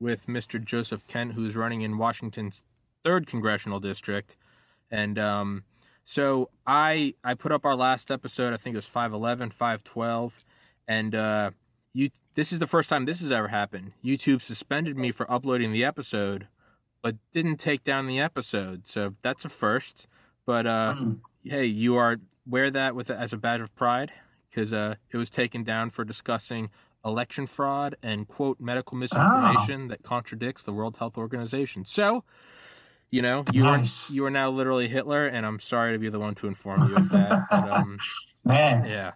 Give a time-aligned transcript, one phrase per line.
[0.00, 0.62] with Mr.
[0.62, 2.64] Joseph Kent, who's running in Washington's
[3.04, 4.36] third congressional district,
[4.90, 5.64] and um,
[6.04, 8.52] so I I put up our last episode.
[8.52, 10.44] I think it was 511, 512,
[10.88, 11.50] and uh,
[11.92, 12.10] you.
[12.34, 13.92] This is the first time this has ever happened.
[14.04, 16.46] YouTube suspended me for uploading the episode,
[17.02, 18.86] but didn't take down the episode.
[18.86, 20.06] So that's a first.
[20.46, 21.20] But uh, mm.
[21.44, 24.12] hey, you are wear that with as a badge of pride
[24.48, 26.70] because uh, it was taken down for discussing
[27.04, 29.88] election fraud and quote medical misinformation oh.
[29.88, 31.84] that contradicts the World Health Organization.
[31.84, 32.24] So,
[33.10, 34.10] you know, you nice.
[34.10, 36.88] are you are now literally Hitler, and I'm sorry to be the one to inform
[36.88, 37.46] you of that.
[37.50, 37.98] But, um,
[38.44, 39.12] Man, yeah,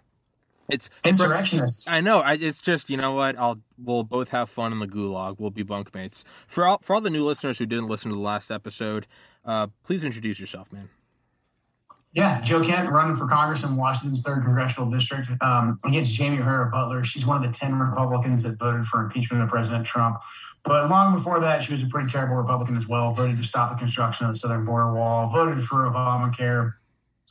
[0.69, 1.91] it's insurrectionists.
[1.91, 2.19] I know.
[2.19, 3.37] I, it's just you know what?
[3.37, 5.35] I'll we'll both have fun in the gulag.
[5.39, 6.23] We'll be bunkmates.
[6.47, 9.07] For all for all the new listeners who didn't listen to the last episode,
[9.45, 10.89] uh, please introduce yourself, man.
[12.15, 16.71] Yeah, Joe Kent running for Congress in Washington's third congressional district um, against Jaime Herrera
[16.71, 17.03] Beutler.
[17.03, 20.21] She's one of the 10 Republicans that voted for impeachment of President Trump.
[20.63, 23.13] But long before that, she was a pretty terrible Republican as well.
[23.13, 26.75] Voted to stop the construction of the southern border wall, voted for Obamacare,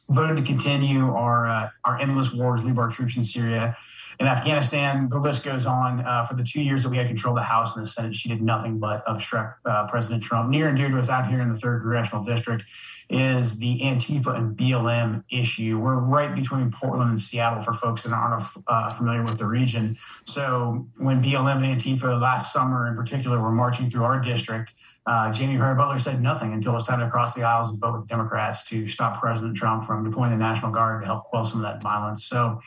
[0.08, 3.76] voted to continue our uh, our endless wars, leave our troops in Syria,
[4.20, 6.00] in Afghanistan, the list goes on.
[6.00, 8.14] Uh, for the two years that we had control of the House and the Senate,
[8.14, 10.50] she did nothing but obstruct uh, President Trump.
[10.50, 12.64] Near and dear to us out here in the third congressional district
[13.10, 15.78] is the Antifa and BLM issue.
[15.78, 19.96] We're right between Portland and Seattle for folks that aren't uh, familiar with the region.
[20.24, 24.74] So when BLM and Antifa last summer, in particular, were marching through our district,
[25.06, 27.78] uh, Jaime Herrera Beutler said nothing until it was time to cross the aisles and
[27.78, 31.24] vote with the Democrats to stop President Trump from deploying the National Guard to help
[31.24, 32.24] quell some of that violence.
[32.24, 32.60] So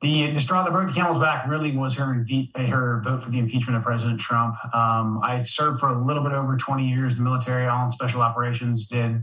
[0.00, 2.24] the, the straw that broke the camel's back really was her
[2.56, 4.54] her vote for the impeachment of President Trump.
[4.72, 7.90] Um, I served for a little bit over 20 years in the military, all in
[7.90, 9.22] special operations, did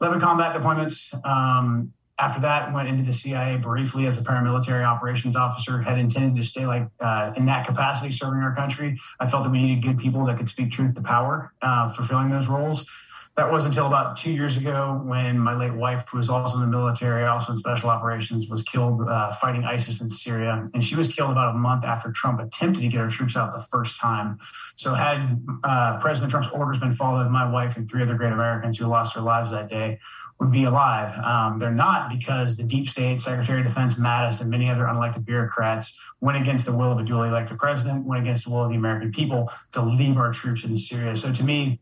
[0.00, 1.14] 11 combat deployments.
[1.26, 5.78] Um, after that, went into the CIA briefly as a paramilitary operations officer.
[5.80, 8.98] Had intended to stay like uh, in that capacity, serving our country.
[9.18, 12.30] I felt that we needed good people that could speak truth to power, uh, fulfilling
[12.30, 12.88] those roles.
[13.36, 16.60] That was until about two years ago when my late wife, who was also in
[16.60, 20.68] the military, also in special operations, was killed uh, fighting ISIS in Syria.
[20.72, 23.52] And she was killed about a month after Trump attempted to get our troops out
[23.52, 24.38] the first time.
[24.76, 28.78] So, had uh, President Trump's orders been followed, my wife and three other great Americans
[28.78, 29.98] who lost their lives that day
[30.44, 31.18] would be alive.
[31.24, 35.24] Um, they're not because the deep state, Secretary of Defense Mattis, and many other unelected
[35.24, 38.70] bureaucrats went against the will of a duly elected president, went against the will of
[38.70, 41.16] the American people to leave our troops in Syria.
[41.16, 41.80] So to me,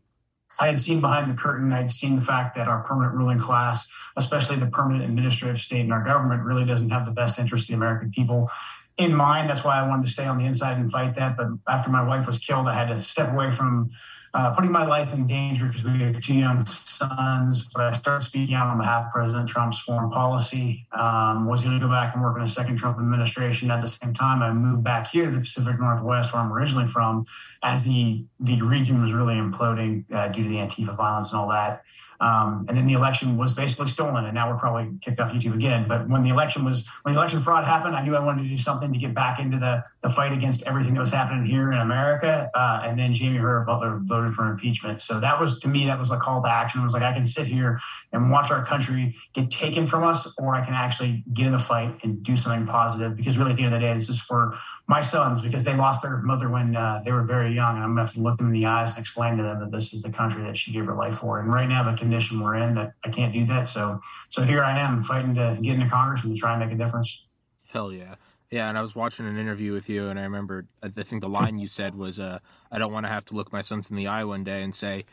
[0.61, 3.91] I had seen behind the curtain, I'd seen the fact that our permanent ruling class,
[4.15, 7.67] especially the permanent administrative state in our government, really doesn't have the best interest of
[7.69, 8.49] the American people
[8.97, 9.49] in mind.
[9.49, 11.37] That's why I wanted to stay on the inside and fight that.
[11.37, 13.89] But after my wife was killed, I had to step away from
[14.35, 17.69] uh, putting my life in danger because we have two young sons.
[17.73, 20.87] But I started speaking out on behalf of President Trump's foreign policy.
[20.91, 23.69] Um, was going to go back and work in a second Trump administration.
[23.71, 27.25] At the same time, I moved back here the Pacific Northwest, where I'm originally from,
[27.61, 31.49] as the the region was really imploding uh, due to the Antifa violence and all
[31.49, 31.83] that.
[32.23, 35.55] Um, and then the election was basically stolen, and now we're probably kicked off YouTube
[35.55, 35.85] again.
[35.89, 38.47] But when the election was when the election fraud happened, I knew I wanted to
[38.47, 41.69] do something to get back into the the fight against everything that was happening here
[41.73, 42.49] in America.
[42.55, 45.99] Uh, and then Jaime Herrera Beutler voted for impeachment, so that was to me that
[45.99, 46.79] was a call to action.
[46.79, 47.81] It was like I can sit here
[48.13, 51.59] and watch our country get taken from us, or I can actually get in the
[51.59, 53.17] fight and do something positive.
[53.17, 54.55] Because really, at the end of the day, this is for
[54.87, 57.89] my sons because they lost their mother when uh, they were very young, and I'm
[57.95, 60.03] gonna have to look them in the eyes and explain to them that this is
[60.03, 61.41] the country that she gave her life for.
[61.41, 63.67] And right now, the condition we're in that I can't do that.
[63.67, 66.71] So so here I am fighting to get into Congress and to try and make
[66.71, 67.27] a difference.
[67.71, 68.15] Hell yeah.
[68.51, 71.29] Yeah, and I was watching an interview with you, and I remember I think the
[71.29, 72.37] line you said was, uh,
[72.71, 74.75] "I don't want to have to look my sons in the eye one day and
[74.75, 75.05] say,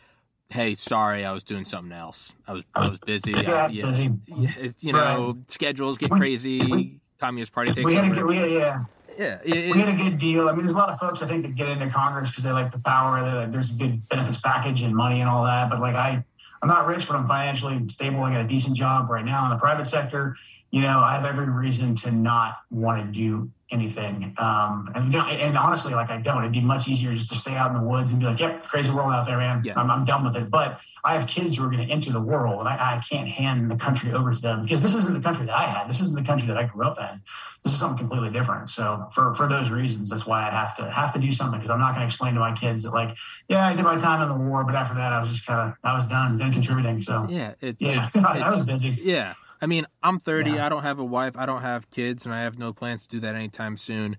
[0.50, 2.34] hey, sorry, I was doing something else.
[2.46, 3.32] I was I was busy.
[3.32, 4.10] Yeah, I, was yeah, busy.
[4.26, 5.50] Yeah, you know, right.
[5.50, 6.60] schedules get crazy.
[6.70, 8.24] We, Communist Party takes we had over.
[8.24, 8.84] A, we yeah,
[9.20, 10.48] yeah, it, we had a good deal.
[10.48, 12.52] I mean, there's a lot of folks I think that get into Congress because they
[12.52, 13.20] like the power.
[13.20, 15.68] That there's a good benefits package and money and all that.
[15.68, 16.24] But like I,
[16.62, 18.22] I'm not rich, but I'm financially stable.
[18.22, 20.36] I got a decent job right now in the private sector.
[20.70, 24.34] You know, I have every reason to not want to do anything.
[24.38, 26.42] Um, and, and honestly, like I don't.
[26.42, 28.64] It'd be much easier just to stay out in the woods and be like, "Yep,
[28.64, 29.62] crazy world out there, man.
[29.64, 29.74] Yeah.
[29.76, 32.20] I'm, I'm done with it." But I have kids who are going to enter the
[32.20, 35.22] world, and I, I, can't hand the country over to them because this isn't the
[35.22, 35.88] country that I had.
[35.88, 37.20] This isn't the country that I grew up in.
[37.62, 38.68] This is something completely different.
[38.70, 41.70] So for for those reasons, that's why I have to have to do something because
[41.70, 43.16] I'm not going to explain to my kids that like,
[43.48, 45.60] yeah, I did my time in the war, but after that, I was just kind
[45.60, 47.02] of I was done, done contributing.
[47.02, 48.90] So yeah, it, yeah, I was busy.
[49.02, 49.34] Yeah.
[49.60, 50.52] I mean, I'm 30.
[50.52, 50.66] Yeah.
[50.66, 51.36] I don't have a wife.
[51.36, 54.16] I don't have kids, and I have no plans to do that anytime soon.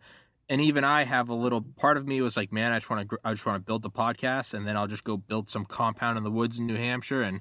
[0.50, 3.10] And even I have a little part of me was like, man, I just want
[3.10, 5.66] to, I just want to build the podcast, and then I'll just go build some
[5.66, 7.40] compound in the woods in New Hampshire and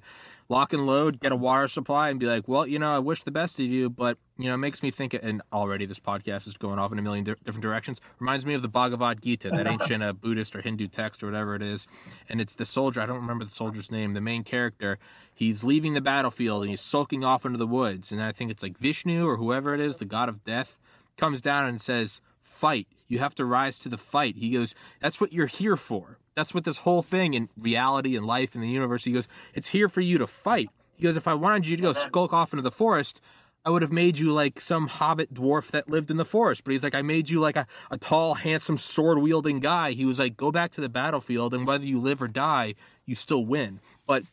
[0.48, 3.22] lock and load, get a water supply, and be like, well, you know, I wish
[3.22, 5.14] the best of you, but you know, it makes me think.
[5.14, 8.00] And already this podcast is going off in a million di- different directions.
[8.18, 11.54] Reminds me of the Bhagavad Gita, that ancient uh, Buddhist or Hindu text or whatever
[11.54, 11.86] it is.
[12.28, 13.00] And it's the soldier.
[13.00, 14.14] I don't remember the soldier's name.
[14.14, 14.98] The main character
[15.40, 18.12] he's leaving the battlefield and he's sulking off into the woods.
[18.12, 20.78] And I think it's like Vishnu or whoever it is, the god of death,
[21.16, 22.86] comes down and says, Fight.
[23.08, 24.36] You have to rise to the fight.
[24.36, 26.18] He goes, That's what you're here for.
[26.36, 29.68] That's what this whole thing in reality and life in the universe, he goes, It's
[29.68, 30.68] here for you to fight.
[30.94, 33.22] He goes, If I wanted you to go skulk off into the forest,
[33.64, 36.64] I would have made you like some hobbit dwarf that lived in the forest.
[36.64, 39.92] But he's like, I made you like a, a tall, handsome, sword wielding guy.
[39.92, 42.74] He was like, Go back to the battlefield, and whether you live or die,
[43.06, 43.80] you still win.
[44.06, 44.24] But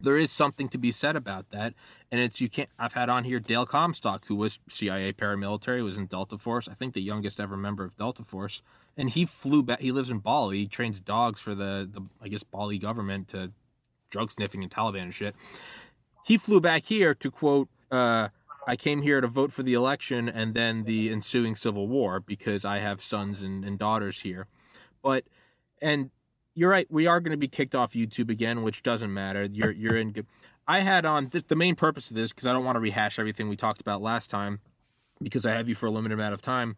[0.00, 1.74] there is something to be said about that.
[2.10, 2.68] And it's you can't.
[2.78, 6.68] I've had on here Dale Comstock, who was CIA paramilitary, was in Delta Force.
[6.68, 8.62] I think the youngest ever member of Delta Force,
[8.96, 9.80] and he flew back.
[9.80, 10.58] He lives in Bali.
[10.58, 13.52] He trains dogs for the the I guess Bali government to
[14.10, 15.36] drug sniffing and Taliban and shit.
[16.24, 17.68] He flew back here to quote.
[17.90, 18.28] Uh,
[18.66, 22.64] I came here to vote for the election and then the ensuing civil war because
[22.64, 24.46] I have sons and, and daughters here.
[25.02, 25.24] But
[25.80, 26.10] and
[26.54, 26.86] you're right.
[26.90, 29.48] We are going to be kicked off YouTube again, which doesn't matter.
[29.50, 30.26] You're you're in good.
[30.66, 33.18] I had on this, the main purpose of this because I don't want to rehash
[33.18, 34.60] everything we talked about last time
[35.22, 36.76] because I have you for a limited amount of time.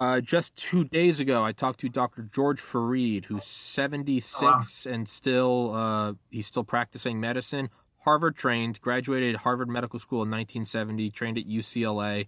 [0.00, 2.22] Uh, just two days ago, I talked to Dr.
[2.22, 4.62] George Fareed, who's 76 oh, wow.
[4.86, 7.70] and still uh, he's still practicing medicine.
[8.00, 12.26] Harvard trained, graduated Harvard Medical School in 1970, trained at UCLA,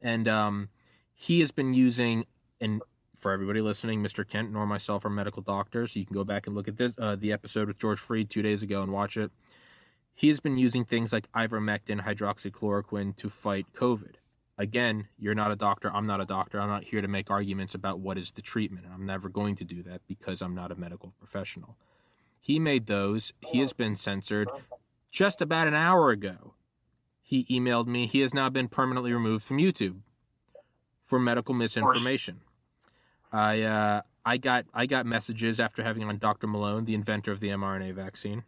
[0.00, 0.68] and um,
[1.14, 2.26] he has been using
[2.60, 2.82] and
[3.18, 4.26] for everybody listening, Mr.
[4.26, 5.96] Kent nor myself are medical doctors.
[5.96, 8.42] You can go back and look at this uh, the episode with George Fareed two
[8.42, 9.30] days ago and watch it.
[10.14, 14.14] He has been using things like ivermectin, hydroxychloroquine to fight COVID.
[14.58, 15.90] Again, you're not a doctor.
[15.92, 16.58] I'm not a doctor.
[16.58, 18.86] I'm not here to make arguments about what is the treatment.
[18.92, 21.76] I'm never going to do that because I'm not a medical professional.
[22.40, 23.34] He made those.
[23.40, 24.48] He has been censored
[25.10, 26.54] just about an hour ago.
[27.20, 28.06] He emailed me.
[28.06, 30.00] He has now been permanently removed from YouTube
[31.02, 32.40] for medical misinformation.
[33.36, 36.46] I uh, I got I got messages after having on Dr.
[36.46, 38.44] Malone, the inventor of the mRNA vaccine,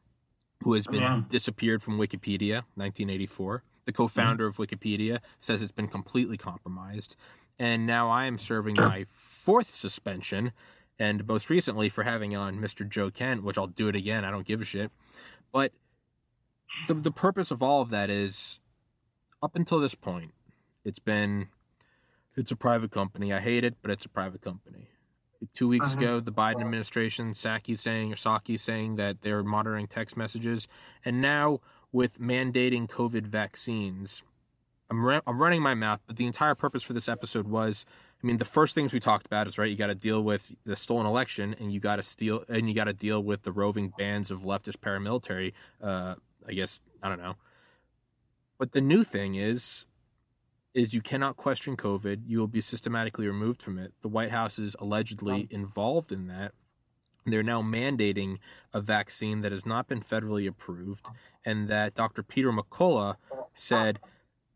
[0.62, 1.22] who has been yeah.
[1.28, 3.62] disappeared from Wikipedia, 1984.
[3.84, 4.62] The co-founder mm-hmm.
[4.62, 7.16] of Wikipedia says it's been completely compromised,
[7.58, 10.52] and now I am serving my fourth suspension,
[10.98, 12.88] and most recently for having on Mr.
[12.88, 14.24] Joe Kent, which I'll do it again.
[14.24, 14.90] I don't give a shit.
[15.52, 15.72] But
[16.86, 18.58] the the purpose of all of that is,
[19.42, 20.32] up until this point,
[20.82, 21.48] it's been
[22.38, 23.32] it's a private company.
[23.32, 24.88] I hate it, but it's a private company.
[25.54, 26.00] Two weeks uh-huh.
[26.00, 30.66] ago, the Biden administration, Psaki saying or Psaki saying that they're monitoring text messages,
[31.04, 31.60] and now
[31.92, 34.22] with mandating COVID vaccines,
[34.90, 36.00] I'm ra- I'm running my mouth.
[36.06, 37.84] But the entire purpose for this episode was,
[38.22, 39.70] I mean, the first things we talked about is right.
[39.70, 42.74] You got to deal with the stolen election, and you got to steal, and you
[42.74, 45.52] got to deal with the roving bands of leftist paramilitary.
[45.80, 46.16] Uh,
[46.48, 47.36] I guess I don't know.
[48.58, 49.86] But the new thing is
[50.78, 52.22] is you cannot question COVID.
[52.26, 53.92] You will be systematically removed from it.
[54.00, 56.52] The White House is allegedly involved in that.
[57.26, 58.38] They're now mandating
[58.72, 61.08] a vaccine that has not been federally approved,
[61.44, 62.22] and that Dr.
[62.22, 63.16] Peter McCullough
[63.52, 63.98] said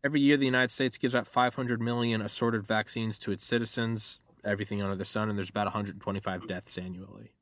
[0.03, 4.81] every year the United States gives out 500 million assorted vaccines to its citizens, everything
[4.81, 7.33] under the sun, and there's about 125 deaths annually.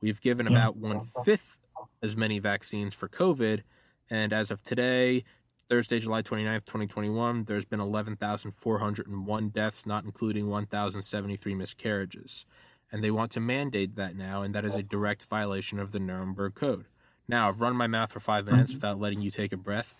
[0.00, 1.58] We've given about one fifth
[2.02, 3.62] as many vaccines for COVID,
[4.10, 5.24] and as of today,
[5.68, 12.44] Thursday, July 29th, 2021, there's been 11,401 deaths, not including 1,073 miscarriages.
[12.92, 15.98] And they want to mandate that now, and that is a direct violation of the
[15.98, 16.84] Nuremberg Code.
[17.26, 18.76] Now, I've run my mouth for five minutes mm-hmm.
[18.76, 19.94] without letting you take a breath.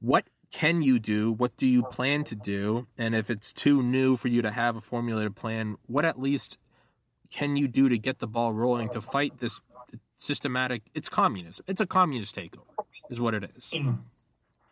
[0.00, 1.32] What can you do?
[1.32, 2.88] What do you plan to do?
[2.98, 6.58] And if it's too new for you to have a formulated plan, what at least
[7.30, 9.60] can you do to get the ball rolling to fight this
[10.16, 10.82] systematic?
[10.94, 11.64] It's communism.
[11.68, 12.64] It's a communist takeover,
[13.08, 13.72] is what it is.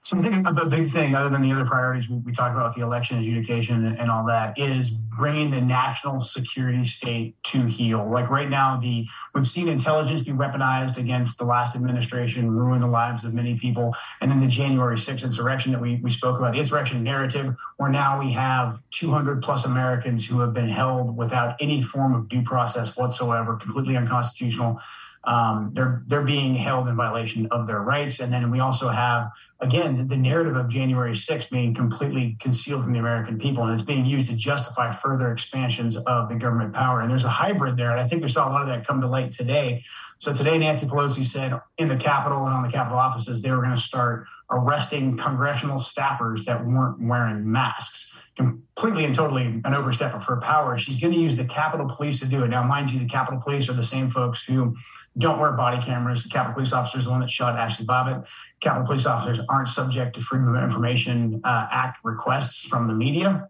[0.08, 2.80] So I'm thinking a big thing, other than the other priorities we, talked about, the
[2.80, 8.10] election adjudication and, and, all that, is bringing the national security state to heel.
[8.10, 12.86] Like right now, the we've seen intelligence be weaponized against the last administration, ruin the
[12.86, 16.54] lives of many people, and then the January 6th insurrection that we, we spoke about,
[16.54, 21.54] the insurrection narrative, where now we have 200 plus Americans who have been held without
[21.60, 24.80] any form of due process whatsoever, completely unconstitutional
[25.28, 28.20] um, they're they're being held in violation of their rights.
[28.20, 32.92] And then we also have again the narrative of January 6th being completely concealed from
[32.92, 37.00] the American people, and it's being used to justify further expansions of the government power.
[37.00, 39.00] And there's a hybrid there, and I think we saw a lot of that come
[39.00, 39.82] to light today.
[40.18, 43.58] So today, Nancy Pelosi said in the Capitol and on the Capitol offices they were
[43.62, 50.14] going to start arresting congressional staffers that weren't wearing masks completely and totally an overstep
[50.14, 50.78] of her power.
[50.78, 52.48] She's going to use the Capitol Police to do it.
[52.48, 54.74] Now, mind you, the Capitol Police are the same folks who
[55.18, 56.22] don't wear body cameras.
[56.22, 58.28] The Capitol Police officer is the one that shot Ashli Babbitt.
[58.60, 63.48] Capitol Police officers aren't subject to Freedom of Information uh, Act requests from the media.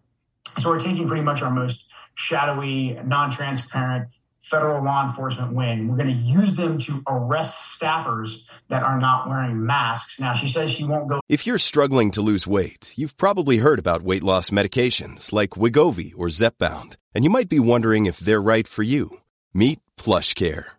[0.59, 5.87] So we're taking pretty much our most shadowy, non-transparent federal law enforcement wing.
[5.87, 10.19] We're going to use them to arrest staffers that are not wearing masks.
[10.19, 11.19] Now, she says she won't go.
[11.27, 16.13] If you're struggling to lose weight, you've probably heard about weight loss medications like Wegovy
[16.17, 19.17] or Zepbound, and you might be wondering if they're right for you.
[19.53, 20.78] Meet PlushCare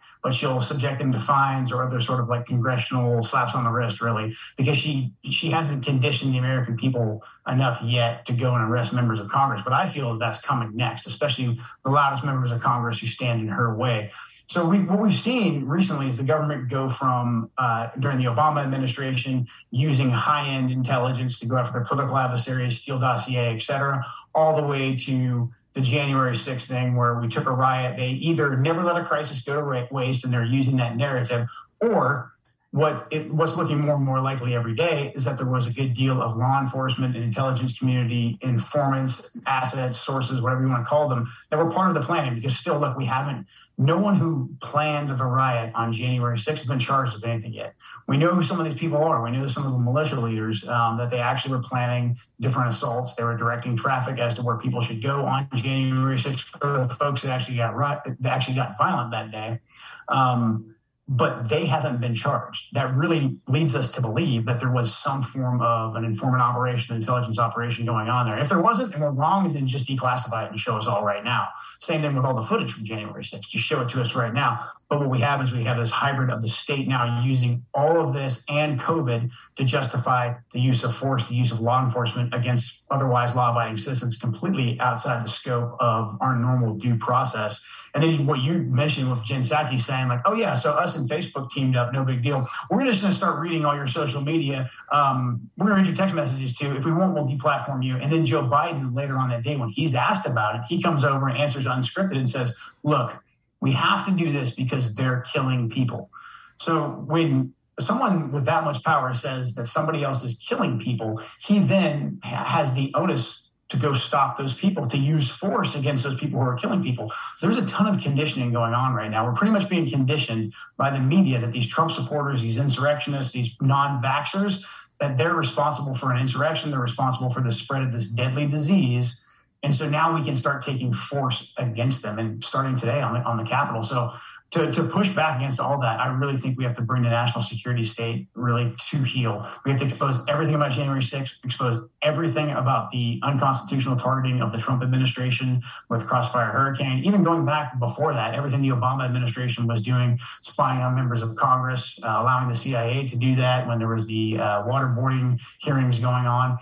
[0.23, 3.71] but she'll subject them to fines or other sort of like congressional slaps on the
[3.71, 8.63] wrist, really, because she she hasn't conditioned the American people enough yet to go and
[8.69, 9.61] arrest members of Congress.
[9.61, 13.47] But I feel that's coming next, especially the loudest members of Congress who stand in
[13.47, 14.11] her way.
[14.47, 18.61] So we, what we've seen recently is the government go from uh, during the Obama
[18.61, 24.03] administration using high-end intelligence to go after their political adversaries, Steele dossier, et cetera,
[24.35, 27.97] all the way to the January 6th thing where we took a riot.
[27.97, 31.47] They either never let a crisis go to waste and they're using that narrative,
[31.79, 32.30] or
[32.71, 35.73] what it, what's looking more and more likely every day is that there was a
[35.73, 40.89] good deal of law enforcement and intelligence community informants, assets, sources, whatever you want to
[40.89, 42.33] call them, that were part of the planning.
[42.33, 43.45] Because still, look, we haven't.
[43.77, 47.73] No one who planned the riot on January 6th has been charged with anything yet.
[48.07, 49.21] We know who some of these people are.
[49.21, 53.15] We know some of the militia leaders um, that they actually were planning different assaults.
[53.15, 56.95] They were directing traffic as to where people should go on January 6th for the
[56.95, 57.75] folks that actually got
[58.21, 59.59] that actually got violent that day.
[60.07, 60.75] Um,
[61.13, 62.73] but they haven't been charged.
[62.73, 66.95] That really leads us to believe that there was some form of an informant operation,
[66.95, 68.39] intelligence operation going on there.
[68.39, 71.21] If there wasn't, and we're wrong, then just declassify it and show us all right
[71.21, 71.49] now.
[71.79, 73.49] Same thing with all the footage from January 6th.
[73.49, 74.57] Just show it to us right now.
[74.91, 78.01] But what we have is we have this hybrid of the state now using all
[78.01, 82.33] of this and COVID to justify the use of force, the use of law enforcement
[82.33, 87.65] against otherwise law abiding citizens completely outside the scope of our normal due process.
[87.93, 91.09] And then what you mentioned with Jen Psaki saying, like, oh, yeah, so us and
[91.09, 92.45] Facebook teamed up, no big deal.
[92.69, 94.69] We're just going to start reading all your social media.
[94.91, 96.75] Um, we're going to read your text messages too.
[96.75, 97.95] If we won't, we'll deplatform you.
[97.95, 101.05] And then Joe Biden, later on that day, when he's asked about it, he comes
[101.05, 103.23] over and answers unscripted and says, look,
[103.61, 106.09] we have to do this because they're killing people.
[106.57, 111.59] So when someone with that much power says that somebody else is killing people, he
[111.59, 116.39] then has the onus to go stop those people, to use force against those people
[116.39, 117.09] who are killing people.
[117.37, 119.25] So there's a ton of conditioning going on right now.
[119.25, 123.55] We're pretty much being conditioned by the media that these Trump supporters, these insurrectionists, these
[123.61, 124.65] non vaxxers,
[124.99, 129.25] that they're responsible for an insurrection, they're responsible for the spread of this deadly disease.
[129.63, 133.19] And so now we can start taking force against them and starting today on the,
[133.21, 133.83] on the Capitol.
[133.83, 134.13] So
[134.51, 137.09] to, to push back against all that, I really think we have to bring the
[137.09, 139.47] national security state really to heel.
[139.63, 144.51] We have to expose everything about January 6th, expose everything about the unconstitutional targeting of
[144.51, 149.67] the Trump administration with Crossfire Hurricane, even going back before that, everything the Obama administration
[149.67, 153.79] was doing, spying on members of Congress, uh, allowing the CIA to do that when
[153.79, 156.57] there was the uh, waterboarding hearings going on.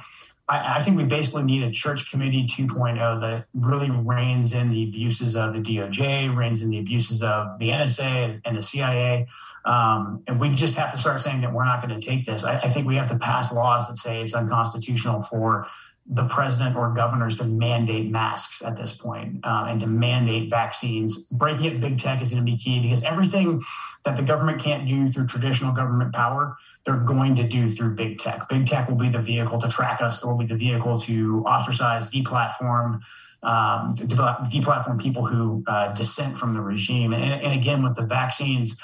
[0.50, 4.84] I, I, think we basically need a church committee 2.0 that really reins in the
[4.84, 9.28] abuses of the DOJ, reins in the abuses of the NSA and the CIA.
[9.66, 12.44] Um, and we just have to start saying that we're not going to take this.
[12.44, 15.68] I, I, think we have to pass laws that say it's unconstitutional for
[16.12, 21.26] the president or governors to mandate masks at this point, uh, and to mandate vaccines.
[21.26, 23.62] Breaking up big tech is going to be key because everything
[24.04, 28.18] that the government can't do through traditional government power, they're going to do through big
[28.18, 28.50] tech.
[28.50, 31.44] Big tech will be the vehicle to track us, it will be the vehicle to
[31.46, 33.02] ostracize, deplatform,
[33.44, 37.14] um, deplatform people who uh, dissent from the regime.
[37.14, 38.82] And, and again, with the vaccines,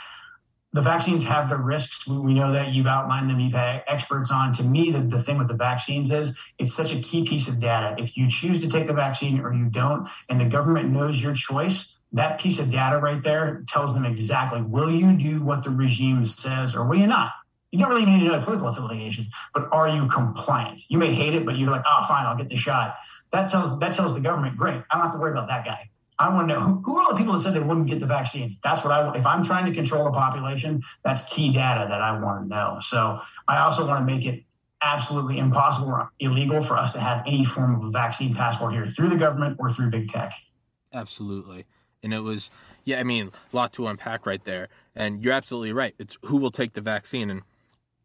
[0.76, 2.06] the vaccines have their risks.
[2.06, 3.40] We know that you've outlined them.
[3.40, 4.52] You've had experts on.
[4.54, 7.62] To me, the, the thing with the vaccines is it's such a key piece of
[7.62, 7.96] data.
[7.98, 11.34] If you choose to take the vaccine or you don't, and the government knows your
[11.34, 15.70] choice, that piece of data right there tells them exactly will you do what the
[15.70, 17.32] regime says or will you not?
[17.72, 20.84] You don't really need to know political affiliation, but are you compliant?
[20.90, 22.96] You may hate it, but you're like, oh, fine, I'll get the shot.
[23.32, 25.90] That tells that tells the government, great, I don't have to worry about that guy.
[26.18, 28.06] I want to know who, are all the people that said they wouldn't get the
[28.06, 28.58] vaccine.
[28.64, 29.16] That's what I.
[29.16, 32.78] If I'm trying to control the population, that's key data that I want to know.
[32.80, 34.44] So I also want to make it
[34.82, 38.86] absolutely impossible or illegal for us to have any form of a vaccine passport here
[38.86, 40.34] through the government or through big tech.
[40.94, 41.66] Absolutely.
[42.04, 42.50] And it was,
[42.86, 44.70] yeah, I mean, a lot to unpack right there.
[44.96, 45.96] And you're absolutely right.
[45.98, 47.30] It's who will take the vaccine.
[47.30, 47.42] And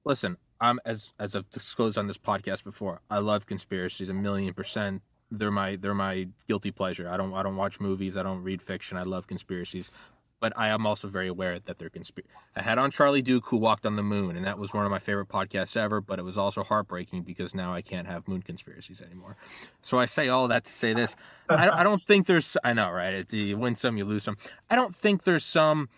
[0.05, 4.55] listen, I'm as as I've disclosed on this podcast before, I love conspiracies a million
[4.55, 7.09] percent they're my they're my guilty pleasure.
[7.09, 8.17] I don't I don't watch movies.
[8.17, 8.97] I don't read fiction.
[8.97, 9.91] I love conspiracies,
[10.41, 12.31] but I am also very aware that they're conspiracy.
[12.57, 14.91] I had on Charlie Duke who walked on the moon, and that was one of
[14.91, 16.01] my favorite podcasts ever.
[16.01, 19.37] But it was also heartbreaking because now I can't have moon conspiracies anymore.
[19.83, 21.15] So I say all that to say this:
[21.49, 22.57] I, I don't think there's.
[22.65, 23.25] I know, right?
[23.33, 24.37] You win some, you lose some.
[24.69, 25.89] I don't think there's some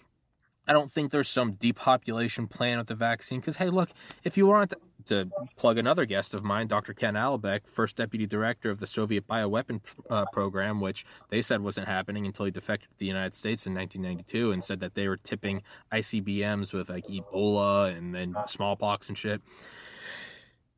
[0.66, 3.40] I don't think there's some depopulation plan with the vaccine.
[3.40, 3.90] Because, hey, look,
[4.22, 4.74] if you want
[5.06, 6.94] to plug another guest of mine, Dr.
[6.94, 11.88] Ken Alibek, first deputy director of the Soviet bioweapon uh, program, which they said wasn't
[11.88, 15.16] happening until he defected to the United States in 1992 and said that they were
[15.16, 19.42] tipping ICBMs with like Ebola and then smallpox and shit.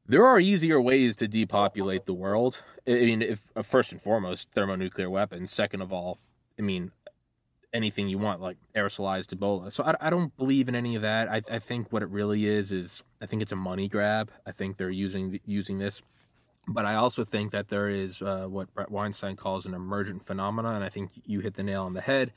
[0.06, 2.62] There are easier ways to depopulate the world.
[2.86, 5.50] I mean, if uh, first and foremost, thermonuclear weapons.
[5.50, 6.18] Second of all,
[6.58, 6.92] I mean,
[7.74, 9.72] anything you want, like aerosolized Ebola.
[9.72, 11.28] So I, I don't believe in any of that.
[11.28, 14.30] I, I think what it really is is I think it's a money grab.
[14.46, 16.00] I think they're using using this,
[16.68, 20.70] but I also think that there is uh, what Bret Weinstein calls an emergent phenomena,
[20.70, 22.32] and I think you hit the nail on the head.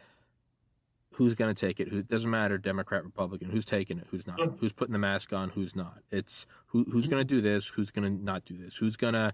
[1.13, 1.87] Who's going to take it?
[1.87, 3.49] Who doesn't matter, Democrat, Republican.
[3.49, 4.05] Who's taking it?
[4.11, 4.39] Who's not?
[4.59, 5.49] Who's putting the mask on?
[5.49, 5.99] Who's not?
[6.11, 7.69] It's who, who's going to do this?
[7.69, 8.75] Who's going to not do this?
[8.75, 9.33] Who's going to,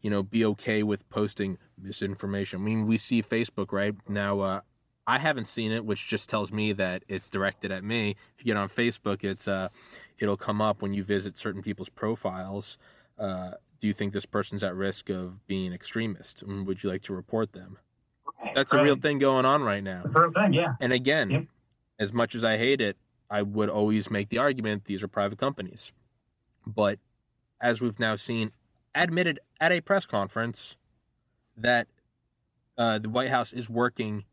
[0.00, 2.60] you know, be okay with posting misinformation?
[2.60, 4.40] I mean, we see Facebook right now.
[4.40, 4.60] Uh,
[5.06, 8.16] I haven't seen it, which just tells me that it's directed at me.
[8.36, 9.68] If you get on Facebook, it's uh,
[10.18, 12.78] it'll come up when you visit certain people's profiles.
[13.18, 16.42] Uh, do you think this person's at risk of being extremist?
[16.42, 17.78] And would you like to report them?
[18.54, 18.80] That's right.
[18.80, 20.02] a real thing going on right now.
[20.02, 20.74] That's a real thing, yeah.
[20.80, 21.44] And again, yep.
[21.98, 22.96] as much as I hate it,
[23.30, 25.92] I would always make the argument these are private companies.
[26.66, 26.98] But
[27.60, 28.52] as we've now seen,
[28.94, 30.76] admitted at a press conference
[31.56, 31.88] that
[32.76, 34.24] uh, the White House is working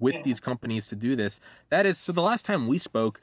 [0.00, 0.22] with yeah.
[0.22, 1.38] these companies to do this.
[1.68, 2.12] That is so.
[2.12, 3.20] The last time we spoke,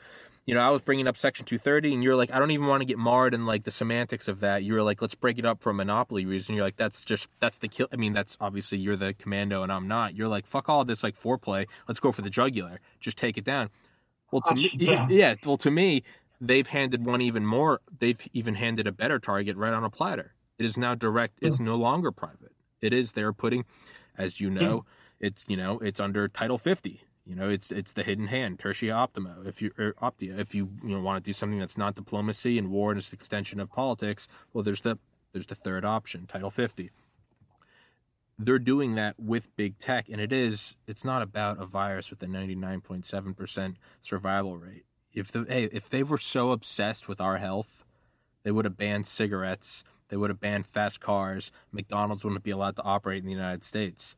[0.48, 2.80] you know, I was bringing up Section 230, and you're like, I don't even want
[2.80, 4.64] to get marred in like the semantics of that.
[4.64, 6.56] You were like, let's break it up for a monopoly reason.
[6.56, 7.90] You're like, that's just that's the kill.
[7.92, 10.16] I mean, that's obviously you're the commando and I'm not.
[10.16, 11.68] You're like, fuck all this like foreplay.
[11.86, 12.80] Let's go for the jugular.
[13.02, 13.70] Just take it down.
[14.32, 15.08] Well, to me, yeah.
[15.10, 15.36] yeah.
[15.46, 16.04] Well, to me,
[16.40, 17.82] they've handed one even more.
[18.00, 20.34] They've even handed a better target right on a platter.
[20.58, 21.40] It is now direct.
[21.42, 22.54] It's no longer private.
[22.82, 23.12] It is.
[23.12, 23.66] They're putting,
[24.18, 24.86] as you know.
[24.88, 27.02] Yeah it's you know it's under Title 50.
[27.28, 29.36] You know, it's it's the hidden hand, tertia optima.
[29.46, 32.58] If you or optia, if you you know want to do something that's not diplomacy
[32.58, 34.98] and war and it's extension of politics, well, there's the
[35.34, 36.90] there's the third option, Title 50.
[38.40, 42.24] They're doing that with big tech, and it is it's not about a virus with
[42.24, 44.86] a 99.7% survival rate.
[45.12, 47.84] If the hey, if they were so obsessed with our health,
[48.44, 49.84] they would have banned cigarettes.
[50.08, 51.52] They would have banned fast cars.
[51.74, 54.16] McDonald's wouldn't be allowed to operate in the United States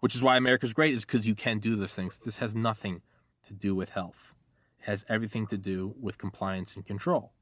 [0.00, 2.18] which is why America's great is because you can do those things.
[2.18, 3.02] This has nothing
[3.46, 4.34] to do with health.
[4.80, 7.32] It has everything to do with compliance and control.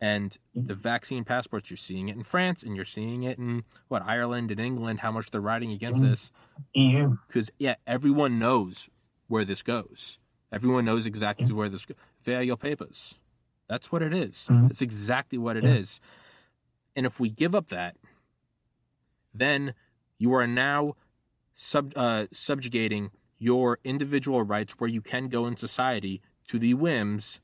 [0.00, 4.02] And the vaccine passports, you're seeing it in France and you're seeing it in what
[4.02, 6.10] Ireland and England, how much they're riding against mm-hmm.
[6.10, 6.30] this.
[6.74, 7.16] EU.
[7.26, 8.90] Because yeah, everyone knows
[9.28, 10.18] where this goes.
[10.52, 11.96] Everyone knows exactly where this goes.
[12.26, 13.18] Your papers.
[13.68, 14.46] That's what it is.
[14.50, 14.68] Mm-hmm.
[14.68, 15.74] That's exactly what it yeah.
[15.74, 16.00] is.
[16.94, 17.96] And if we give up that,
[19.32, 19.74] then
[20.18, 20.96] you are now
[21.54, 27.40] sub, uh, subjugating your individual rights where you can go in society to the whims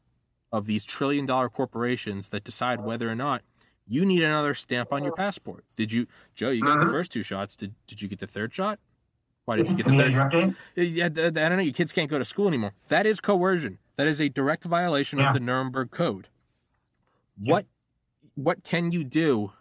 [0.52, 3.42] of these trillion dollar corporations that decide whether or not
[3.86, 5.64] you need another stamp on your passport.
[5.76, 6.50] Did you, Joe?
[6.50, 6.90] You got the mm-hmm.
[6.92, 7.56] first two shots.
[7.56, 8.78] Did Did you get the third shot?
[9.46, 10.54] Why did you get the third?
[10.76, 11.62] Yeah, I don't know.
[11.62, 12.72] Your kids can't go to school anymore.
[12.88, 13.78] That is coercion.
[13.96, 15.28] That is a direct violation yeah.
[15.28, 16.28] of the Nuremberg Code.
[17.44, 17.66] What
[18.34, 19.52] What can you do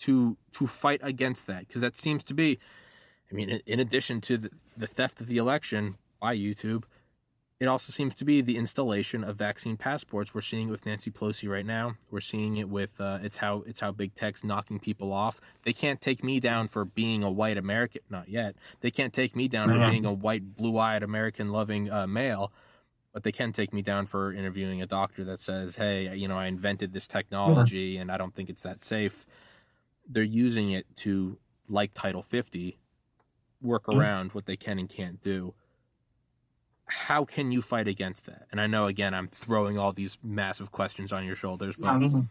[0.00, 2.58] to to fight against that because that seems to be
[3.30, 6.84] I mean in addition to the, the theft of the election by YouTube
[7.60, 10.34] it also seems to be the installation of vaccine passports.
[10.34, 11.96] We're seeing it with Nancy Pelosi right now.
[12.10, 15.42] We're seeing it with uh, it's how it's how big tech's knocking people off.
[15.64, 18.00] They can't take me down for being a white American.
[18.08, 18.56] Not yet.
[18.80, 22.50] They can't take me down for being a white, blue-eyed American loving uh, male.
[23.12, 26.38] But they can take me down for interviewing a doctor that says, "Hey, you know,
[26.38, 28.00] I invented this technology, yeah.
[28.00, 29.26] and I don't think it's that safe."
[30.08, 31.36] They're using it to,
[31.68, 32.78] like Title 50,
[33.62, 34.00] work mm-hmm.
[34.00, 35.54] around what they can and can't do
[36.90, 38.46] how can you fight against that?
[38.50, 41.76] And I know again I'm throwing all these massive questions on your shoulders.
[41.78, 41.88] But...
[41.88, 42.28] I mean,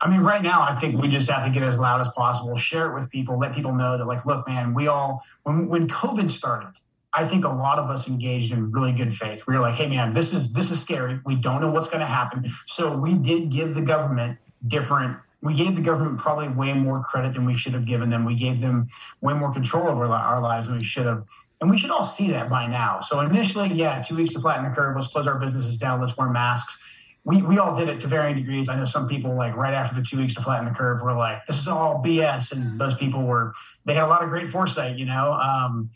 [0.00, 2.56] I mean, right now I think we just have to get as loud as possible,
[2.56, 5.88] share it with people, let people know that like, look, man, we all when when
[5.88, 6.74] COVID started,
[7.14, 9.46] I think a lot of us engaged in really good faith.
[9.46, 11.20] We were like, hey man, this is this is scary.
[11.24, 12.50] We don't know what's going to happen.
[12.66, 17.34] So we did give the government different we gave the government probably way more credit
[17.34, 18.24] than we should have given them.
[18.24, 18.88] We gave them
[19.20, 21.24] way more control over our lives than we should have.
[21.60, 23.00] And we should all see that by now.
[23.00, 24.94] So initially, yeah, two weeks to flatten the curve.
[24.96, 26.00] Let's close our businesses down.
[26.00, 26.82] Let's wear masks.
[27.24, 28.68] We, we all did it to varying degrees.
[28.68, 31.12] I know some people like right after the two weeks to flatten the curve were
[31.12, 32.52] like, this is all BS.
[32.52, 33.52] And those people were,
[33.84, 35.32] they had a lot of great foresight, you know?
[35.32, 35.90] Um,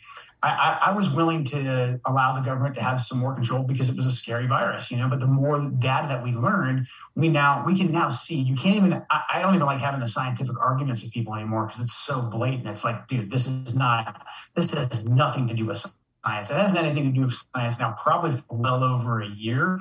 [0.47, 3.97] I, I, was willing to allow the government to have some more control because it
[3.97, 5.09] was a scary virus, you know.
[5.09, 8.41] But the more data that we learned, we now we can now see.
[8.41, 9.03] You can't even.
[9.11, 12.23] I, I don't even like having the scientific arguments with people anymore because it's so
[12.23, 12.69] blatant.
[12.69, 14.27] It's like, dude, this is not.
[14.55, 15.85] This has nothing to do with
[16.25, 16.51] science.
[16.51, 17.93] It hasn't anything to do with science now.
[17.93, 19.81] Probably for well over a year,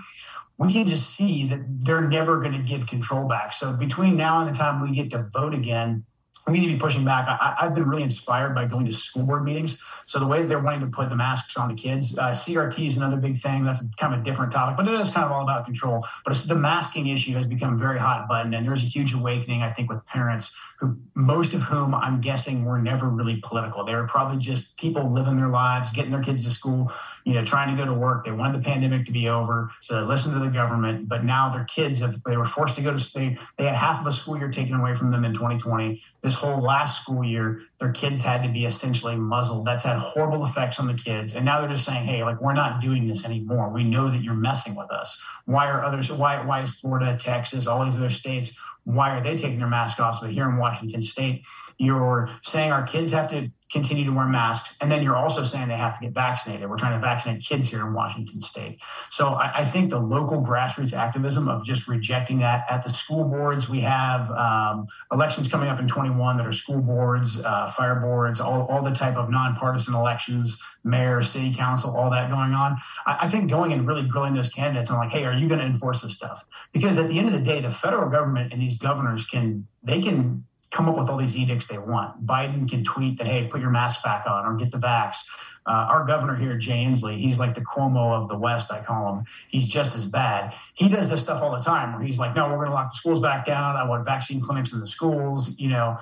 [0.57, 3.53] we can just see that they're never going to give control back.
[3.53, 6.05] So between now and the time we get to vote again
[6.47, 7.27] we need to be pushing back.
[7.27, 9.81] I, have been really inspired by going to school board meetings.
[10.05, 12.97] So the way they're wanting to put the masks on the kids, uh, CRT is
[12.97, 13.63] another big thing.
[13.63, 16.05] That's kind of a different topic, but it is kind of all about control.
[16.23, 19.69] But the masking issue has become very hot button, and there's a huge awakening, I
[19.69, 23.83] think, with parents who, most of whom I'm guessing were never really political.
[23.83, 26.91] They were probably just people living their lives, getting their kids to school,
[27.23, 28.25] you know, trying to go to work.
[28.25, 31.09] They wanted the pandemic to be over, so they listened to the government.
[31.09, 33.39] But now their kids have they were forced to go to state.
[33.57, 36.01] They had half of the school year taken away from them in 2020.
[36.21, 39.65] This whole last school year, their kids had to be essentially muzzled.
[39.65, 41.33] That's had horrible effects on the kids.
[41.33, 43.69] And now they're just saying, hey, like, we're not doing this anymore.
[43.69, 45.21] We know that you're messing with us.
[45.45, 49.35] Why are others, why, why is Florida, Texas, all these other states, why are they
[49.35, 50.21] taking their mask off?
[50.21, 51.43] But here in Washington state,
[51.77, 54.77] you're saying our kids have to continue to wear masks.
[54.79, 56.69] And then you're also saying they have to get vaccinated.
[56.69, 58.81] We're trying to vaccinate kids here in Washington state.
[59.09, 63.25] So I, I think the local grassroots activism of just rejecting that at the school
[63.25, 67.95] boards, we have um, elections coming up in 21 that are school boards, uh, fire
[67.95, 72.77] boards, all, all the type of nonpartisan elections, mayor, city council, all that going on.
[73.05, 75.59] I, I think going and really grilling those candidates and like, hey, are you going
[75.59, 76.45] to enforce this stuff?
[76.71, 80.01] Because at the end of the day, the federal government and these governors can, they
[80.01, 82.25] can come up with all these edicts they want.
[82.25, 85.23] Biden can tweet that, hey, put your mask back on or get the vax.
[85.65, 89.15] Uh, our governor here, Jay Inslee, he's like the Cuomo of the West, I call
[89.15, 89.23] him.
[89.47, 90.53] He's just as bad.
[90.73, 92.91] He does this stuff all the time where he's like, no, we're going to lock
[92.91, 93.77] the schools back down.
[93.77, 95.57] I want vaccine clinics in the schools.
[95.57, 95.97] You know,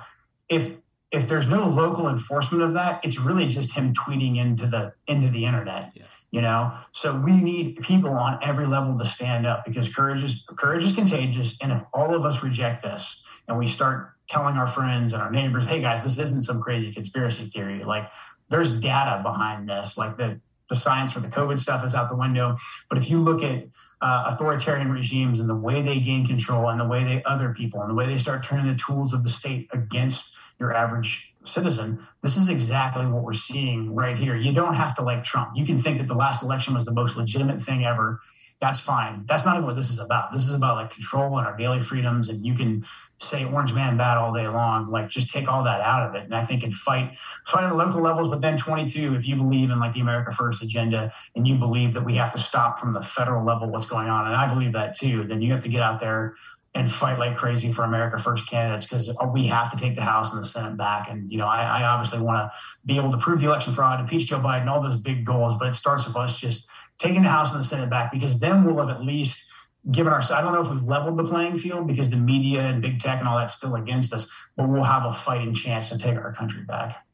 [0.48, 0.78] if
[1.12, 5.28] if there's no local enforcement of that, it's really just him tweeting into the into
[5.28, 5.92] the internet.
[5.94, 6.02] Yeah.
[6.32, 10.44] You know, so we need people on every level to stand up because courage is
[10.56, 11.56] courage is contagious.
[11.62, 15.30] And if all of us reject this and we start telling our friends and our
[15.30, 17.84] neighbors, hey guys, this isn't some crazy conspiracy theory.
[17.84, 18.10] Like
[18.48, 19.98] there's data behind this.
[19.98, 22.56] Like the the science for the COVID stuff is out the window.
[22.88, 23.64] But if you look at
[24.00, 27.80] uh, authoritarian regimes and the way they gain control and the way they other people
[27.80, 32.06] and the way they start turning the tools of the state against your average citizen,
[32.22, 34.36] this is exactly what we're seeing right here.
[34.36, 35.52] You don't have to like Trump.
[35.54, 38.20] You can think that the last election was the most legitimate thing ever
[38.64, 39.24] that's fine.
[39.26, 40.32] That's not even what this is about.
[40.32, 42.30] This is about like control and our daily freedoms.
[42.30, 42.82] And you can
[43.18, 44.90] say orange man bad all day long.
[44.90, 46.24] Like just take all that out of it.
[46.24, 48.28] And I think and fight, fight at local levels.
[48.28, 51.92] But then 22, if you believe in like the America First agenda and you believe
[51.92, 54.72] that we have to stop from the federal level what's going on, and I believe
[54.72, 56.34] that too, then you have to get out there
[56.74, 60.02] and fight like crazy for America First candidates because uh, we have to take the
[60.02, 61.10] House and the Senate back.
[61.10, 64.00] And, you know, I, I obviously want to be able to prove the election fraud,
[64.00, 65.54] impeach Joe Biden, all those big goals.
[65.54, 66.66] But it starts with us just
[66.98, 69.50] taking the House and the Senate back because then we'll have at least
[69.90, 72.80] given our I don't know if we've leveled the playing field because the media and
[72.80, 75.98] big tech and all that's still against us, but we'll have a fighting chance to
[75.98, 77.04] take our country back.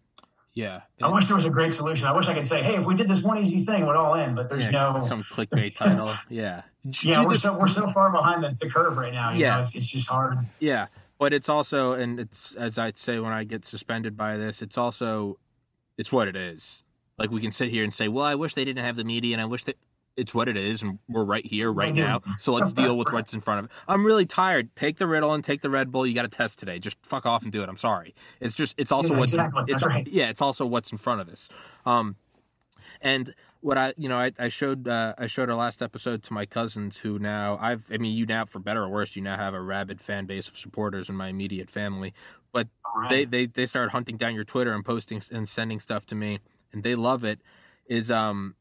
[0.55, 0.83] Yeah.
[1.01, 2.07] I wish there was a great solution.
[2.07, 4.15] I wish I could say, hey, if we did this one easy thing, we'd all
[4.15, 6.11] end, but there's yeah, no some clickbait title.
[6.29, 6.63] Yeah.
[7.03, 9.33] yeah, we're so we're so far behind the, the curve right now.
[9.33, 9.57] yeah.
[9.57, 10.39] Know, it's, it's just hard.
[10.59, 10.87] Yeah.
[11.19, 14.79] But it's also and it's as I say when I get suspended by this, it's
[14.79, 15.39] also
[15.99, 16.83] it's what it is.
[17.21, 19.35] Like we can sit here and say, "Well, I wish they didn't have the media,
[19.35, 19.77] and I wish that."
[20.17, 22.19] it's what it is, and we're right here, right now.
[22.41, 23.71] So let's deal with what's in front of it.
[23.89, 24.75] I'm really tired.
[24.77, 26.07] Take the riddle and take the Red Bull.
[26.07, 26.79] You got a test today.
[26.79, 27.69] Just fuck off and do it.
[27.69, 28.15] I'm sorry.
[28.41, 29.65] It's just it's also Yeah, what's exactly.
[29.69, 30.07] it's, right.
[30.09, 31.49] yeah, it's also what's in front of us.
[31.87, 32.17] Um,
[33.01, 36.33] and what I you know I, I showed uh, I showed our last episode to
[36.33, 39.37] my cousins who now I've I mean you now for better or worse you now
[39.37, 42.13] have a rabid fan base of supporters in my immediate family,
[42.53, 42.69] but
[43.09, 46.41] they they they started hunting down your Twitter and posting and sending stuff to me
[46.73, 47.41] and they love it.
[47.87, 48.55] Is um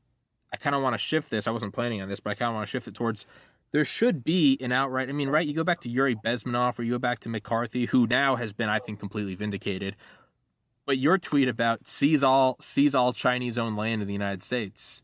[0.52, 1.48] I kind of want to shift this.
[1.48, 3.26] I wasn't planning on this, but I kind of want to shift it towards
[3.72, 5.10] there should be an outright.
[5.10, 5.45] I mean, right?
[5.45, 8.54] You go back to Yuri Bezmenov or you go back to McCarthy, who now has
[8.54, 9.95] been, I think, completely vindicated.
[10.86, 15.04] But your tweet about seize all seize all Chinese owned land in the United States.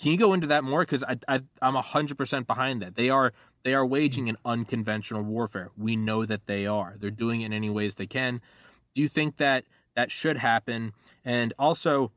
[0.00, 0.82] Can you go into that more?
[0.82, 2.94] Because I, I I'm hundred percent behind that.
[2.94, 3.32] They are
[3.64, 5.70] they are waging an unconventional warfare.
[5.76, 6.96] We know that they are.
[6.98, 8.42] They're doing it in any ways they can.
[8.94, 9.64] Do you think that
[9.94, 10.92] that should happen?
[11.24, 12.12] And also,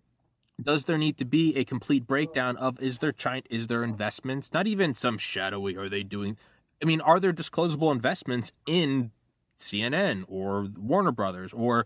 [0.61, 4.51] does there need to be a complete breakdown of is there China is there investments?
[4.53, 5.77] Not even some shadowy.
[5.77, 6.37] Are they doing?
[6.81, 9.11] I mean, are there disclosable investments in
[9.57, 11.85] CNN or Warner Brothers or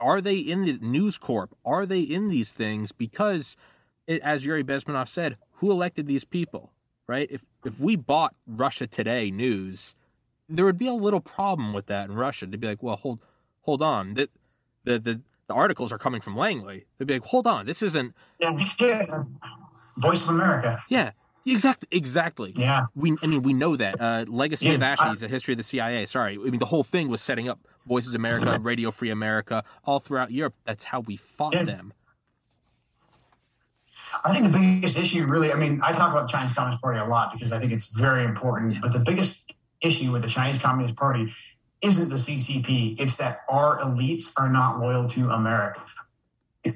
[0.00, 1.56] are they in the News Corp?
[1.64, 3.56] Are they in these things because,
[4.06, 6.72] it, as Yuri Bezmenov said, who elected these people?
[7.06, 7.28] Right?
[7.30, 9.94] If if we bought Russia Today news,
[10.48, 12.46] there would be a little problem with that in Russia.
[12.46, 13.20] They'd be like, well, hold
[13.62, 14.28] hold on, the
[14.84, 16.86] the the, the articles are coming from Langley.
[16.98, 18.14] They'd be like, hold on, this isn't.
[18.38, 18.56] Yeah.
[19.96, 20.80] Voice of America.
[20.88, 21.10] Yeah,
[21.44, 22.52] exactly, exactly.
[22.54, 22.86] Yeah.
[22.94, 24.00] We, I mean, we know that.
[24.00, 26.06] Uh, Legacy Yeah, of Ashley I- a history of the CIA.
[26.06, 29.64] Sorry, I mean the whole thing was setting up Voices of America, Radio Free America,
[29.84, 30.54] all throughout Europe.
[30.64, 31.64] That's how we fought Yeah.
[31.64, 31.92] them.
[34.24, 36.98] I think the biggest issue, really, I mean, I talk about the Chinese Communist Party
[36.98, 38.80] a lot because I think it's very important.
[38.80, 41.32] But the biggest issue with the Chinese Communist Party
[41.80, 45.82] isn't the CCP; it's that our elites are not loyal to America.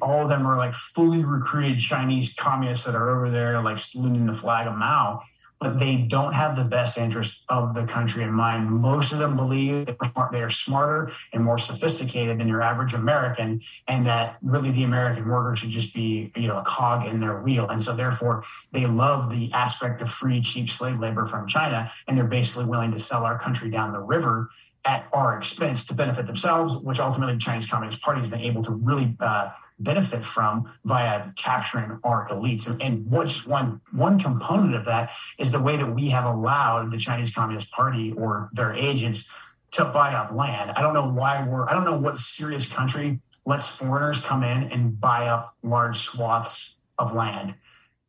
[0.00, 4.26] All of them are like fully recruited Chinese communists that are over there, like saluting
[4.26, 5.22] the flag of Mao.
[5.60, 8.68] But they don't have the best interest of the country in mind.
[8.68, 9.86] Most of them believe
[10.32, 15.28] they are smarter and more sophisticated than your average American, and that really the American
[15.28, 17.68] worker should just be, you know, a cog in their wheel.
[17.68, 22.18] And so therefore they love the aspect of free, cheap slave labor from China, and
[22.18, 24.50] they're basically willing to sell our country down the river
[24.84, 28.62] at our expense to benefit themselves, which ultimately the Chinese Communist Party has been able
[28.62, 32.68] to really uh, benefit from via capturing our elites.
[32.68, 36.90] And, and what's one one component of that is the way that we have allowed
[36.90, 39.30] the Chinese Communist Party or their agents
[39.72, 40.72] to buy up land.
[40.72, 44.64] I don't know why we're I don't know what serious country lets foreigners come in
[44.64, 47.54] and buy up large swaths of land.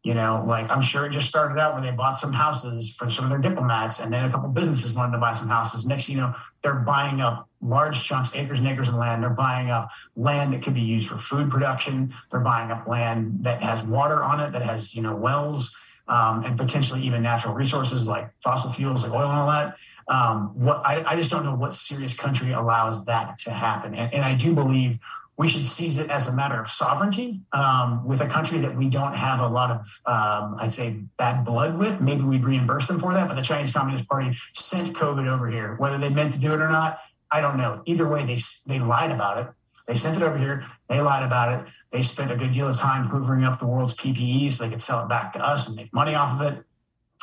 [0.04, 3.10] You know, like I'm sure it just started out where they bought some houses for
[3.10, 5.86] some of their diplomats, and then a couple businesses wanted to buy some houses.
[5.86, 9.24] Next, you know, they're buying up large chunks, acres and acres of land.
[9.24, 12.14] They're buying up land that could be used for food production.
[12.30, 15.74] They're buying up land that has water on it, that has you know wells,
[16.10, 19.78] um, and potentially even natural resources like fossil fuels, like oil and all that.
[20.10, 24.14] Um, what I, I just don't know what serious country allows that to happen, and,
[24.14, 25.00] and I do believe
[25.38, 28.88] we should seize it as a matter of sovereignty um, with a country that we
[28.88, 32.02] don't have a lot of, um, I'd say, bad blood with.
[32.02, 33.28] Maybe we'd reimburse them for that.
[33.28, 35.76] But the Chinese Communist Party sent COVID over here.
[35.76, 37.00] Whether they meant to do it or not,
[37.32, 37.82] I don't know.
[37.86, 39.48] Either way, they they lied about it.
[39.88, 40.64] They sent it over here.
[40.88, 41.68] They lied about it.
[41.92, 44.84] They spent a good deal of time hoovering up the world's PPE so they could
[44.84, 46.64] sell it back to us and make money off of it.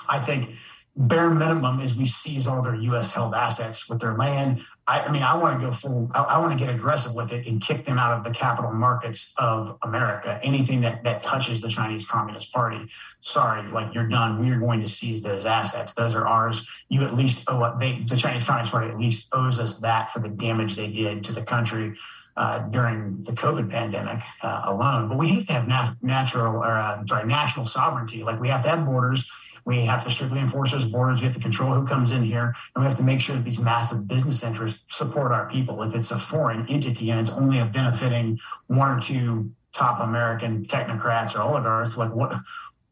[0.09, 0.51] I think
[0.97, 3.15] bare minimum is we seize all their U.S.
[3.15, 4.63] held assets with their land.
[4.87, 6.11] I, I mean, I want to go full.
[6.15, 8.73] I, I want to get aggressive with it and kick them out of the capital
[8.73, 10.41] markets of America.
[10.43, 12.87] Anything that that touches the Chinese Communist Party,
[13.21, 14.41] sorry, like you're done.
[14.41, 15.95] We are going to seize those assets.
[15.95, 16.69] Those are ours.
[16.89, 20.19] You at least owe they the Chinese Communist Party at least owes us that for
[20.19, 21.95] the damage they did to the country.
[22.37, 26.71] Uh, during the COVID pandemic uh, alone, but we have to have nat- natural, or
[26.71, 28.23] uh, sorry, national sovereignty.
[28.23, 29.29] Like we have to have borders.
[29.65, 31.21] We have to strictly enforce those borders.
[31.21, 33.45] We have to control who comes in here, and we have to make sure that
[33.45, 35.83] these massive business interests support our people.
[35.83, 41.37] If it's a foreign entity and it's only benefiting one or two top American technocrats
[41.37, 42.35] or oligarchs, like what,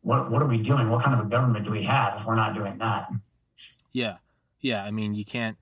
[0.02, 0.90] what, what are we doing?
[0.90, 3.10] What kind of a government do we have if we're not doing that?
[3.92, 4.16] Yeah,
[4.60, 4.84] yeah.
[4.84, 5.56] I mean, you can't.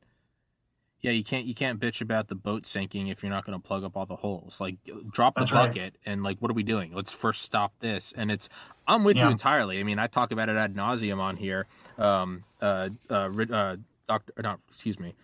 [1.02, 3.64] Yeah, you can't you can't bitch about the boat sinking if you're not going to
[3.64, 4.60] plug up all the holes.
[4.60, 4.76] Like,
[5.12, 5.68] drop the That's right.
[5.68, 6.92] bucket and like, what are we doing?
[6.94, 8.12] Let's first stop this.
[8.16, 8.48] And it's
[8.88, 9.78] I'm with you entirely.
[9.78, 11.66] I mean, I talk about it ad nauseum on here.
[11.98, 13.76] Um, uh, uh, uh,
[14.08, 15.14] Doctor, not excuse me,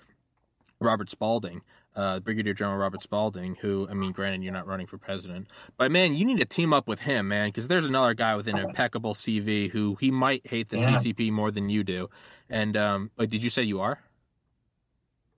[0.81, 1.63] Robert Spalding,
[1.97, 5.91] uh, Brigadier General Robert Spalding, who, I mean, granted, you're not running for president, but
[5.93, 8.59] man, you need to team up with him, man, because there's another guy with an
[8.69, 10.97] impeccable CV who he might hate the Yeah.
[10.97, 12.11] CCP more than you do.
[12.51, 14.01] And, um, did you say you are?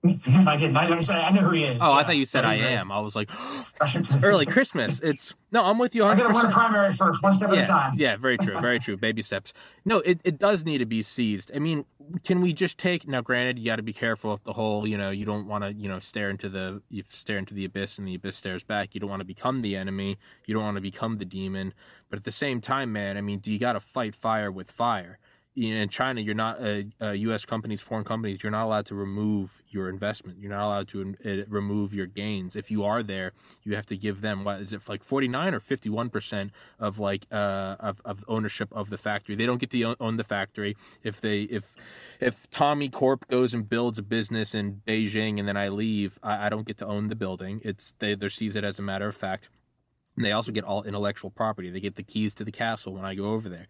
[0.05, 0.47] Mm-hmm.
[0.47, 0.77] I didn't.
[0.77, 1.81] I, said, I know who he is.
[1.81, 1.97] Oh, yeah.
[1.97, 2.91] I thought you said I am.
[2.91, 3.31] I was like,
[4.23, 4.99] early Christmas.
[4.99, 6.03] It's no, I'm with you.
[6.03, 6.07] 100%.
[6.07, 7.93] I got to win a primary first, one step yeah, at a time.
[7.97, 8.59] Yeah, very true.
[8.59, 8.97] Very true.
[8.97, 9.53] Baby steps.
[9.83, 11.51] No, it, it does need to be seized.
[11.55, 11.85] I mean,
[12.23, 13.21] can we just take now?
[13.21, 14.85] Granted, you got to be careful of the whole.
[14.85, 17.65] You know, you don't want to you know stare into the you stare into the
[17.65, 18.93] abyss and the abyss stares back.
[18.93, 20.17] You don't want to become the enemy.
[20.45, 21.73] You don't want to become the demon.
[22.09, 24.69] But at the same time, man, I mean, do you got to fight fire with
[24.69, 25.19] fire?
[25.55, 27.45] In China, you're not uh, U.S.
[27.45, 28.43] companies, foreign companies.
[28.43, 30.39] You're not allowed to remove your investment.
[30.41, 32.57] You're not allowed to uh, remove your gains.
[32.57, 33.31] If you are there,
[33.63, 37.25] you have to give them what is it like 49 or 51 percent of like
[37.31, 39.35] uh, of, of ownership of the factory.
[39.35, 41.73] They don't get to own the factory if they if
[42.19, 46.47] if Tommy Corp goes and builds a business in Beijing and then I leave, I,
[46.47, 47.61] I don't get to own the building.
[47.63, 49.49] It's they they seize it as a matter of fact.
[50.17, 51.69] And they also get all intellectual property.
[51.69, 53.67] They get the keys to the castle when I go over there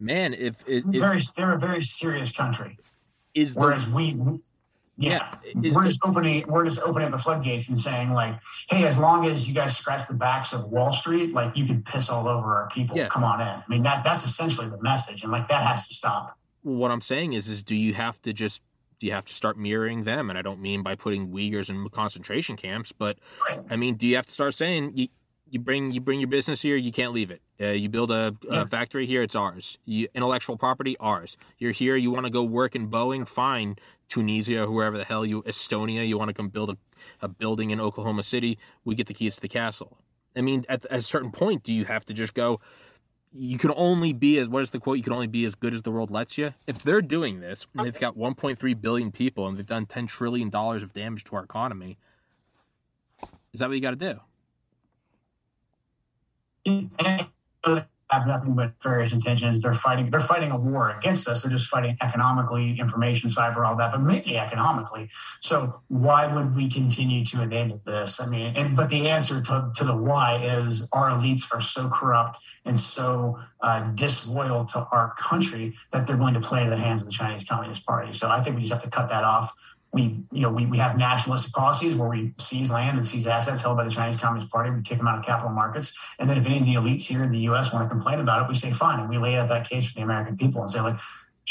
[0.00, 2.78] man, if, if very, they're a very serious country.
[3.34, 4.18] Is the, whereas we,
[4.96, 8.84] yeah, yeah we're the, just opening, we're just opening the floodgates and saying like, hey,
[8.84, 12.10] as long as you guys scratch the backs of Wall Street, like you can piss
[12.10, 12.96] all over our people.
[12.96, 13.06] Yeah.
[13.06, 13.46] Come on in.
[13.46, 16.36] I mean that that's essentially the message, and like that has to stop.
[16.62, 18.62] What I'm saying is, is do you have to just
[18.98, 20.28] do you have to start mirroring them?
[20.28, 23.60] And I don't mean by putting Uyghurs in concentration camps, but right.
[23.70, 25.08] I mean, do you have to start saying you,
[25.50, 27.42] you bring you bring your business here, you can't leave it.
[27.60, 29.78] Uh, you build a, a, factory here, it's ours.
[29.84, 31.36] You, intellectual property, ours.
[31.58, 33.76] You're here, you want to go work in Boeing, fine.
[34.08, 36.76] Tunisia, whoever the hell you, Estonia, you want to come build a,
[37.20, 39.98] a building in Oklahoma City, we get the keys to the castle.
[40.34, 42.60] I mean, at, at a certain point, do you have to just go?
[43.32, 44.96] You can only be as what is the quote?
[44.96, 46.54] You can only be as good as the world lets you.
[46.66, 50.50] If they're doing this, and they've got 1.3 billion people, and they've done 10 trillion
[50.50, 51.98] dollars of damage to our economy,
[53.52, 54.20] is that what you got to do?
[58.10, 59.60] Have nothing but various intentions.
[59.60, 60.10] They're fighting.
[60.10, 61.42] They're fighting a war against us.
[61.42, 65.08] They're just fighting economically, information, cyber, all that, but mainly economically.
[65.40, 68.20] So why would we continue to enable this?
[68.20, 71.88] I mean, and, but the answer to, to the why is our elites are so
[71.88, 76.82] corrupt and so uh, disloyal to our country that they're willing to play into the
[76.82, 78.12] hands of the Chinese Communist Party.
[78.12, 79.52] So I think we just have to cut that off
[79.92, 83.62] we, you know, we, we have nationalistic policies where we seize land and seize assets
[83.62, 84.70] held by the Chinese Communist Party.
[84.70, 85.98] We kick them out of capital markets.
[86.18, 87.72] And then if any of the elites here in the U.S.
[87.72, 89.00] want to complain about it, we say fine.
[89.00, 90.98] And we lay out that case for the American people and say, like,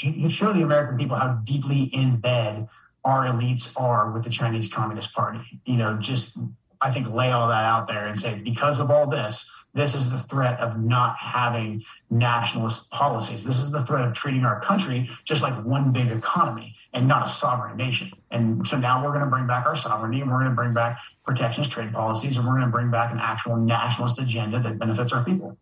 [0.02, 2.70] you show the American people how deeply in bed
[3.04, 5.62] our elites are with the Chinese Communist Party.
[5.66, 6.38] You know, just,
[6.80, 10.10] I think, lay all that out there and say, because of all this, this is
[10.10, 13.46] the threat of not having nationalist policies.
[13.46, 17.24] This is the threat of treating our country just like one big economy and not
[17.24, 18.12] a sovereign nation.
[18.32, 20.74] And so now we're going to bring back our sovereignty and we're going to bring
[20.74, 24.80] back protectionist trade policies and we're going to bring back an actual nationalist agenda that
[24.80, 25.58] benefits our people.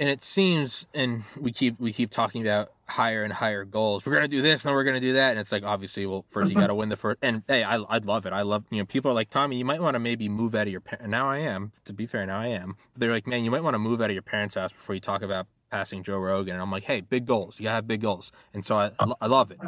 [0.00, 4.06] And it seems and we keep we keep talking about higher and higher goals.
[4.06, 6.50] We're gonna do this and we're gonna do that and it's like obviously well first
[6.50, 6.60] you mm-hmm.
[6.60, 8.32] gotta win the first and hey I, I love it.
[8.32, 10.68] I love you know people are like tommy you might want to maybe move out
[10.68, 12.76] of your and now i am to be fair now i am.
[12.94, 15.00] They're like man you might want to move out of your parents house before you
[15.00, 17.56] talk about passing joe rogan and i'm like hey big goals.
[17.58, 18.32] You gotta have big goals.
[18.54, 19.58] And so i, I love it.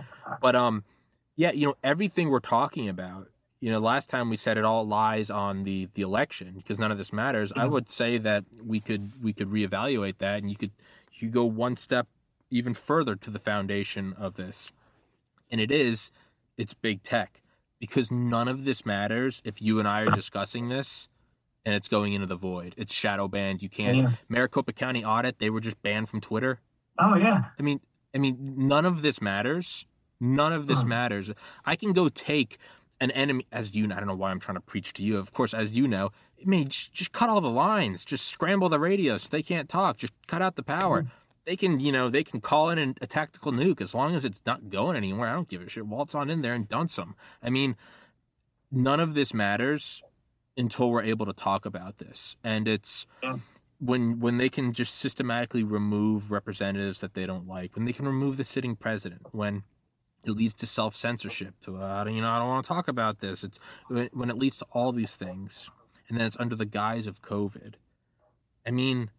[0.41, 0.85] But um
[1.37, 3.29] yeah you know everything we're talking about
[3.61, 6.91] you know, last time we said it all lies on the the election because none
[6.91, 7.53] of this matters.
[7.55, 10.71] I would say that we could we could reevaluate that, and you could
[11.13, 12.09] you go one step
[12.51, 14.73] even further to the foundation of this,
[15.51, 16.11] and it is
[16.57, 17.43] it's big tech
[17.79, 21.10] because none of this matters if you and I are discussing this
[21.64, 22.75] and it's going into the void.
[22.77, 23.62] It's shadow banned.
[23.62, 23.96] You can't.
[23.96, 24.12] Yeah.
[24.29, 25.38] Maricopa County audit.
[25.38, 26.61] They were just banned from Twitter.
[26.99, 27.46] Oh yeah.
[27.59, 27.81] I mean,
[28.14, 29.87] I mean, none of this matters.
[30.20, 31.31] None of this matters.
[31.64, 32.59] I can go take
[33.01, 35.16] an enemy, as you know, I don't know why I'm trying to preach to you.
[35.16, 38.68] Of course, as you know, it may just, just cut all the lines, just scramble
[38.68, 41.03] the radio so they can't talk, just cut out the power.
[41.03, 41.11] Mm-hmm.
[41.46, 44.27] They can, you know, they can call in a, a tactical nuke as long as
[44.27, 45.31] it's not going anywhere.
[45.31, 45.87] I don't give a shit.
[45.87, 47.14] Waltz on in there and dunce them.
[47.42, 47.77] I mean,
[48.70, 50.03] none of this matters
[50.61, 53.07] until we're able to talk about this, and it's.
[53.23, 53.37] Yeah
[53.83, 58.05] when when they can just systematically remove representatives that they don't like, when they can
[58.05, 59.62] remove the sitting president, when
[60.25, 61.55] it leads to self censorship.
[61.64, 63.42] To uh, you know, I don't want to talk about this.
[63.42, 65.70] It's when it leads to all these things,
[66.09, 67.75] and then it's under the guise of COVID.
[68.66, 69.11] I mean,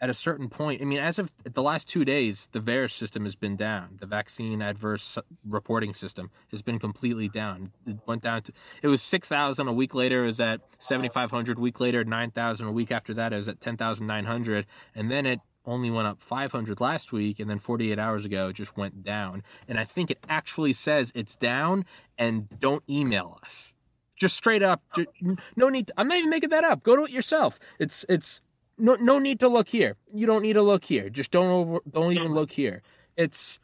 [0.00, 3.24] at a certain point, I mean, as of the last two days, the VAERS system
[3.24, 3.98] has been down.
[4.00, 7.72] The vaccine adverse reporting system has been completely down.
[7.86, 10.24] It went down to it was six thousand a week later.
[10.24, 11.58] It was at seventy five hundred.
[11.58, 12.68] A week later, nine thousand.
[12.68, 14.66] A week after that, it was at ten thousand nine hundred.
[14.94, 18.54] And then it only went up 500 last week and then 48 hours ago it
[18.54, 21.84] just went down and i think it actually says it's down
[22.16, 23.74] and don't email us
[24.16, 25.08] just straight up just,
[25.56, 28.40] no need to, i'm not even making that up go to it yourself it's it's
[28.78, 31.80] no no need to look here you don't need to look here just don't over
[31.90, 32.82] don't even look here
[33.16, 33.58] it's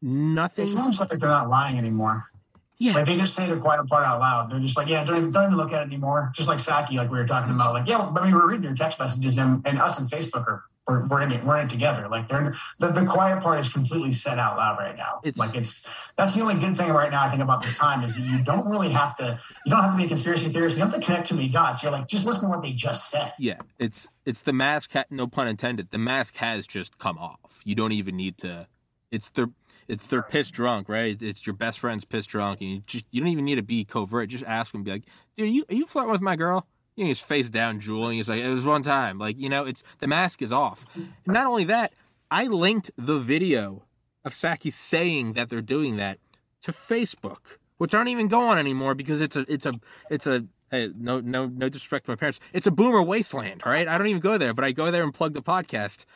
[0.00, 2.30] nothing it sounds like they're not lying anymore
[2.78, 2.92] Yeah.
[2.92, 4.50] Like they just say the quiet part out loud.
[4.50, 6.30] They're just like, yeah, don't even, don't even look at it anymore.
[6.34, 7.72] Just like Psaki, like we were talking about.
[7.72, 10.64] Like, yeah, but we were reading your text messages and, and us and Facebook are
[10.86, 12.08] we're, we're in it we're in it together.
[12.08, 15.20] Like they're the, the quiet part is completely said out loud right now.
[15.24, 18.04] It's, like it's that's the only good thing right now i think about this time
[18.04, 20.76] is you don't really have to you don't have to be a conspiracy theorist.
[20.76, 22.72] You don't have to connect too many dots you're like just listen to what they
[22.72, 23.32] just said.
[23.38, 27.62] Yeah it's it's the mask ha- no pun intended the mask has just come off.
[27.64, 28.68] You don't even need to
[29.10, 29.48] it's their
[29.88, 31.20] it's their piss drunk right?
[31.20, 33.84] It's your best friend's piss drunk and you just you don't even need to be
[33.84, 34.28] covert.
[34.28, 35.04] Just ask them be like
[35.36, 36.66] dude are you, are you flirting with my girl
[36.96, 38.16] you know, face down, drooling.
[38.16, 39.18] He's like, it was one time.
[39.18, 40.84] Like, you know, it's the mask is off.
[40.94, 41.92] And not only that,
[42.30, 43.84] I linked the video
[44.24, 46.18] of Psaki saying that they're doing that
[46.62, 49.72] to Facebook, which aren't even going anymore because it's a it's a
[50.10, 52.40] it's a hey, no no no disrespect to my parents.
[52.52, 53.86] It's a boomer wasteland, right?
[53.86, 56.06] I don't even go there, but I go there and plug the podcast.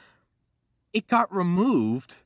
[0.93, 2.17] It got removed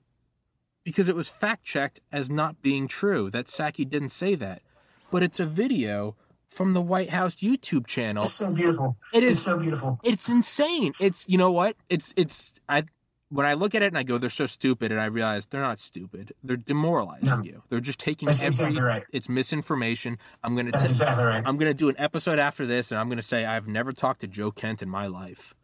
[0.85, 3.29] because it was fact checked as not being true.
[3.31, 4.63] That Psaki didn't say that.
[5.11, 6.17] But it's a video
[6.55, 8.25] from the White House YouTube channel.
[8.25, 8.97] It's so beautiful.
[9.13, 9.99] It is it's so beautiful.
[10.05, 10.95] It's insane.
[11.01, 11.77] It's you know what?
[11.89, 12.85] It's it's I
[13.29, 15.61] when I look at it and I go, they're so stupid, and I realize they're
[15.61, 16.33] not stupid.
[16.45, 17.43] They're demoralizing no.
[17.43, 17.63] you.
[17.69, 19.05] They're just taking That's every, exactly right.
[19.13, 20.19] It's misinformation.
[20.45, 20.71] I'm gonna.
[20.71, 21.43] That's t- exactly right.
[21.45, 24.27] I'm gonna do an episode after this, and I'm gonna say I've never talked to
[24.29, 25.55] Joe Kent in my life.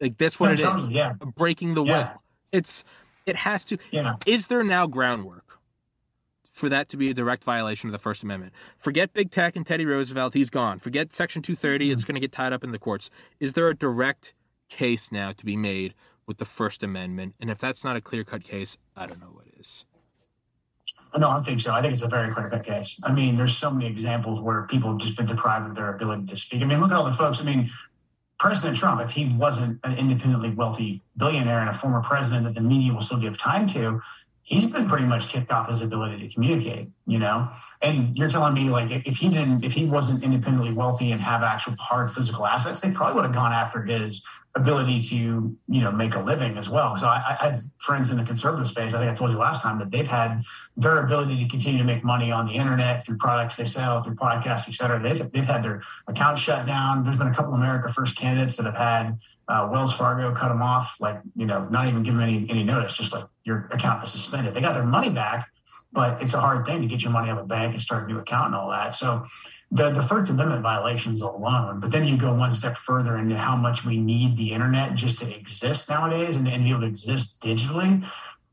[0.00, 0.88] Like that's what no, it is.
[0.88, 1.14] Yeah.
[1.36, 2.12] Breaking the yeah.
[2.12, 2.22] will.
[2.52, 2.84] It's
[3.26, 3.78] it has to.
[3.90, 4.16] Yeah.
[4.26, 5.57] Is there now groundwork?
[6.58, 8.52] For that to be a direct violation of the First Amendment.
[8.76, 10.78] Forget big tech and Teddy Roosevelt, he's gone.
[10.78, 11.92] Forget Section 230, mm-hmm.
[11.92, 13.10] it's going to get tied up in the courts.
[13.40, 14.34] Is there a direct
[14.68, 15.94] case now to be made
[16.26, 17.34] with the First Amendment?
[17.40, 19.84] And if that's not a clear cut case, I don't know what is.
[21.16, 21.72] No, I don't think so.
[21.72, 23.00] I think it's a very clear cut case.
[23.04, 26.26] I mean, there's so many examples where people have just been deprived of their ability
[26.26, 26.62] to speak.
[26.62, 27.40] I mean, look at all the folks.
[27.40, 27.70] I mean,
[28.38, 32.60] President Trump, if he wasn't an independently wealthy billionaire and a former president that the
[32.60, 34.00] media will still give time to,
[34.48, 37.50] he's been pretty much kicked off his ability to communicate, you know?
[37.82, 41.42] And you're telling me like if he didn't, if he wasn't independently wealthy and have
[41.42, 44.26] actual hard physical assets, they probably would have gone after his
[44.56, 46.96] ability to, you know, make a living as well.
[46.96, 48.94] So I, I have friends in the conservative space.
[48.94, 50.40] I think I told you last time that they've had
[50.78, 54.14] their ability to continue to make money on the internet through products they sell, through
[54.14, 54.98] podcasts, et cetera.
[54.98, 57.02] They've, they've had their accounts shut down.
[57.02, 59.18] There's been a couple of America First candidates that have had
[59.48, 62.62] uh, Wells Fargo cut them off, like, you know, not even give them any, any
[62.62, 64.54] notice, just like your account is suspended.
[64.54, 65.48] They got their money back,
[65.90, 68.04] but it's a hard thing to get your money out of the bank and start
[68.04, 68.94] a new account and all that.
[68.94, 69.26] So
[69.70, 73.56] the, the First Amendment violations alone, but then you go one step further into how
[73.56, 77.40] much we need the internet just to exist nowadays and, and be able to exist
[77.40, 78.06] digitally.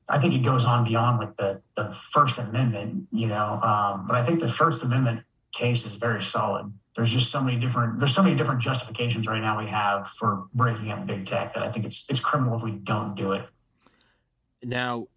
[0.09, 4.15] I think it goes on beyond like the, the First Amendment, you know, um, but
[4.15, 5.23] I think the First Amendment
[5.55, 9.41] case is very solid there's just so many different there's so many different justifications right
[9.41, 12.63] now we have for breaking up big tech that I think it's it's criminal if
[12.63, 13.45] we don't do it.
[14.63, 15.07] Now,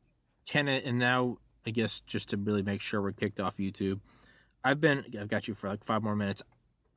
[0.52, 4.00] it and now I guess just to really make sure we're kicked off YouTube,
[4.64, 6.42] I've been I've got you for like five more minutes.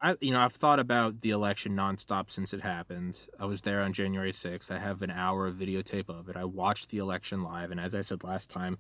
[0.02, 3.28] I you know I've thought about the election nonstop since it happened.
[3.40, 4.72] I was there on January 6th.
[4.72, 6.36] I have an hour of videotape of it.
[6.36, 8.80] I watched the election live, and as I said last time,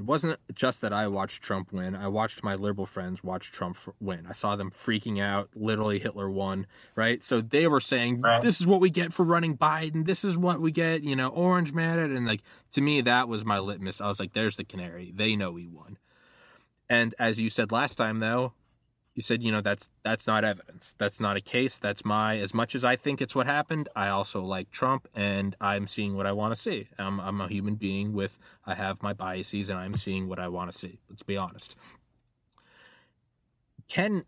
[0.00, 1.94] it wasn't just that I watched Trump win.
[1.94, 4.26] I watched my liberal friends watch Trump win.
[4.26, 5.50] I saw them freaking out.
[5.54, 7.22] Literally, Hitler won, right?
[7.22, 8.42] So they were saying, right.
[8.42, 10.06] "This is what we get for running Biden.
[10.06, 12.40] This is what we get." You know, Orange man and like
[12.72, 14.00] to me, that was my litmus.
[14.00, 15.12] I was like, "There's the canary.
[15.14, 15.98] They know he won."
[16.88, 18.54] And as you said last time, though,
[19.20, 20.94] you said you know that's that's not evidence.
[20.96, 21.78] That's not a case.
[21.78, 25.54] That's my as much as i think it's what happened i also like trump and
[25.60, 26.88] i'm seeing what i want to see.
[26.98, 30.48] I'm, I'm a human being with i have my biases and i'm seeing what i
[30.48, 31.00] want to see.
[31.10, 31.76] Let's be honest.
[33.88, 34.24] Ken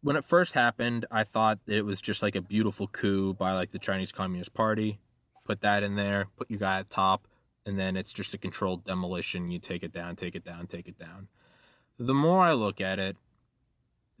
[0.00, 3.70] when it first happened i thought it was just like a beautiful coup by like
[3.70, 4.98] the chinese communist party.
[5.44, 7.28] Put that in there put your guy at top
[7.64, 9.52] and then it's just a controlled demolition.
[9.52, 11.28] You take it down take it down take it down.
[12.00, 13.16] The more i look at it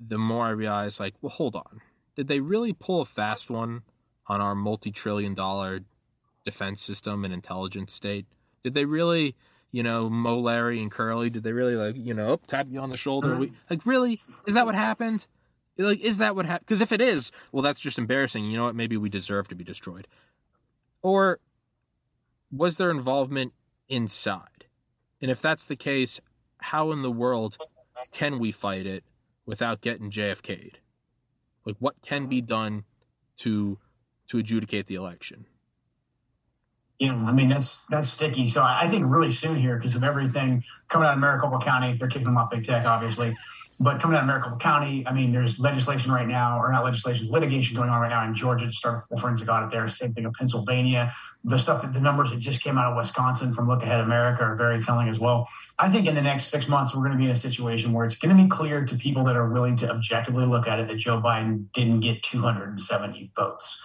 [0.00, 1.80] the more I realize, like, well, hold on.
[2.16, 3.82] Did they really pull a fast one
[4.26, 5.80] on our multi trillion dollar
[6.44, 8.26] defense system and intelligence state?
[8.64, 9.36] Did they really,
[9.70, 12.80] you know, Moe Larry and Curly, did they really, like, you know, oh, tap you
[12.80, 13.36] on the shoulder?
[13.36, 14.20] We, like, really?
[14.46, 15.26] Is that what happened?
[15.78, 16.66] Like, is that what happened?
[16.66, 18.50] Because if it is, well, that's just embarrassing.
[18.50, 18.74] You know what?
[18.74, 20.08] Maybe we deserve to be destroyed.
[21.02, 21.40] Or
[22.50, 23.52] was there involvement
[23.88, 24.66] inside?
[25.22, 26.20] And if that's the case,
[26.58, 27.56] how in the world
[28.12, 29.04] can we fight it
[29.50, 30.78] without getting JFK'd?
[31.66, 32.84] Like, what can be done
[33.38, 33.78] to
[34.28, 35.44] to adjudicate the election?
[37.00, 38.46] Yeah, I mean that's that's sticky.
[38.46, 42.08] So I think really soon here, because of everything coming out of Maricopa County, they're
[42.08, 43.36] kicking them off big tech, obviously.
[43.82, 47.30] But coming out of Maricopa County, I mean, there's legislation right now, or not legislation,
[47.30, 49.88] litigation going on right now in Georgia to start a forensic audit there.
[49.88, 51.10] Same thing in Pennsylvania.
[51.44, 54.42] The stuff that the numbers that just came out of Wisconsin from Look Ahead America
[54.42, 55.48] are very telling as well.
[55.78, 58.04] I think in the next six months, we're going to be in a situation where
[58.04, 60.86] it's going to be clear to people that are willing to objectively look at it
[60.88, 63.82] that Joe Biden didn't get 270 votes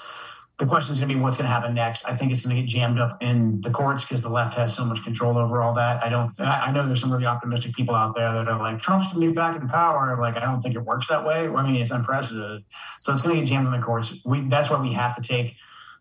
[0.57, 2.05] the question is going to be what's going to happen next.
[2.05, 4.73] I think it's going to get jammed up in the courts because the left has
[4.73, 6.01] so much control over all that.
[6.01, 6.31] I don't.
[6.39, 9.31] I know there's some really optimistic people out there that are like Trump's going to
[9.31, 10.17] be back in power.
[10.19, 11.47] Like I don't think it works that way.
[11.47, 12.63] I mean, it's unprecedented.
[13.01, 14.21] So it's going to get jammed in the courts.
[14.25, 15.57] We that's why we have to take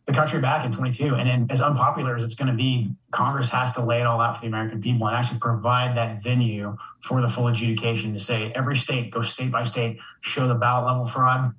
[0.06, 1.14] the country back in 22.
[1.14, 4.20] And then as unpopular as it's going to be, Congress has to lay it all
[4.20, 8.20] out for the American people and actually provide that venue for the full adjudication to
[8.20, 11.54] say every state go state by state, show the ballot level fraud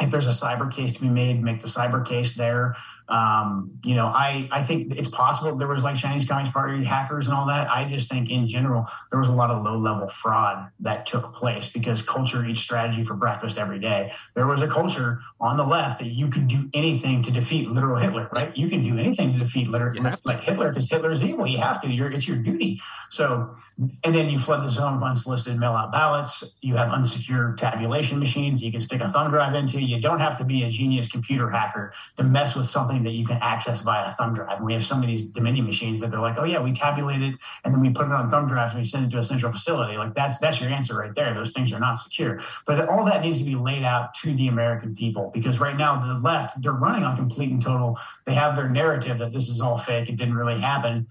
[0.00, 2.76] if there's a cyber case to be made, make the cyber case there.
[3.08, 7.26] Um, you know, I, I think it's possible there was like Chinese Communist Party hackers
[7.26, 7.70] and all that.
[7.70, 11.34] I just think in general, there was a lot of low level fraud that took
[11.34, 14.12] place because culture eats strategy for breakfast every day.
[14.34, 17.96] There was a culture on the left that you could do anything to defeat literal
[17.96, 18.56] Hitler, right?
[18.56, 19.94] You can do anything to defeat Hitler,
[20.24, 21.46] like Hitler, because Hitler's evil.
[21.46, 22.80] You have to, You're, it's your duty.
[23.10, 23.56] So,
[24.04, 26.58] and then you flood the zone of unsolicited mail out ballots.
[26.60, 29.80] You have unsecured tabulation machines you can stick a thumb drive into.
[29.80, 33.24] You don't have to be a genius computer hacker to mess with something that you
[33.24, 34.58] can access via thumb drive.
[34.58, 37.22] And we have some of these Dominion machines that they're like, oh yeah, we tabulate
[37.22, 37.34] it
[37.64, 39.52] and then we put it on thumb drives and we send it to a central
[39.52, 39.96] facility.
[39.96, 41.34] Like that's that's your answer right there.
[41.34, 42.38] Those things are not secure.
[42.66, 45.98] But all that needs to be laid out to the American people because right now
[46.00, 47.98] the left they're running on complete and total.
[48.26, 50.08] They have their narrative that this is all fake.
[50.08, 51.06] It didn't really happen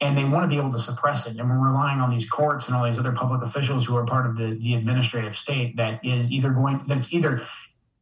[0.00, 1.36] and they want to be able to suppress it.
[1.36, 4.26] And we're relying on these courts and all these other public officials who are part
[4.26, 7.42] of the, the administrative state that is either going that's either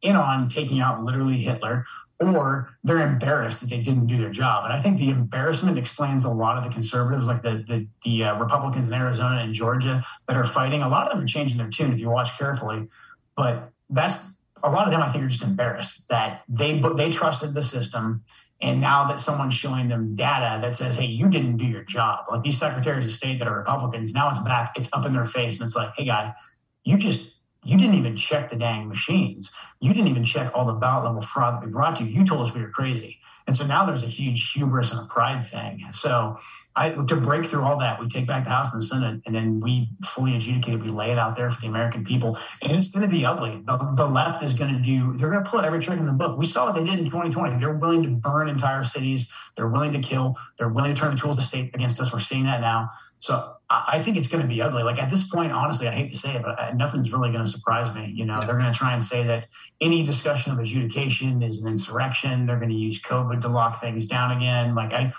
[0.01, 1.85] in on taking out literally Hitler,
[2.19, 4.65] or they're embarrassed that they didn't do their job.
[4.65, 8.23] And I think the embarrassment explains a lot of the conservatives, like the the, the
[8.23, 10.81] uh, Republicans in Arizona and Georgia that are fighting.
[10.81, 12.87] A lot of them are changing their tune if you watch carefully.
[13.35, 15.01] But that's a lot of them.
[15.01, 18.23] I think are just embarrassed that they they trusted the system.
[18.59, 22.25] And now that someone's showing them data that says, hey, you didn't do your job,
[22.31, 25.25] like these secretaries of state that are Republicans, now it's back, it's up in their
[25.25, 25.59] face.
[25.59, 26.33] And it's like, hey, guy,
[26.83, 27.36] you just
[27.67, 27.99] you didn't mm-hmm.
[27.99, 29.51] even check the dang machines.
[29.81, 32.19] You didn't even check all the ballot level fraud that we brought to you.
[32.19, 33.19] You told us we were crazy.
[33.45, 35.81] And so now there's a huge hubris and a pride thing.
[35.91, 36.37] So
[36.75, 39.33] I, to break through all that, we take back the House and the Senate, and
[39.33, 40.83] then we fully adjudicate it.
[40.83, 43.63] We lay it out there for the American people, and it's going to be ugly.
[43.65, 45.17] The, the left is going to do.
[45.17, 46.37] They're going to pull every trick in the book.
[46.37, 47.57] We saw what they did in 2020.
[47.57, 49.33] They're willing to burn entire cities.
[49.55, 50.35] They're willing to kill.
[50.57, 52.13] They're willing to turn the tools of the state against us.
[52.13, 52.91] We're seeing that now.
[53.19, 54.83] So I think it's going to be ugly.
[54.83, 57.43] Like at this point, honestly, I hate to say it, but uh, nothing's really going
[57.43, 58.13] to surprise me.
[58.15, 58.45] You know, yeah.
[58.45, 59.47] they're going to try and say that
[59.81, 62.45] any discussion of adjudication is an insurrection.
[62.45, 64.75] They're going to use COVID to lock things down again.
[64.75, 65.13] Like I,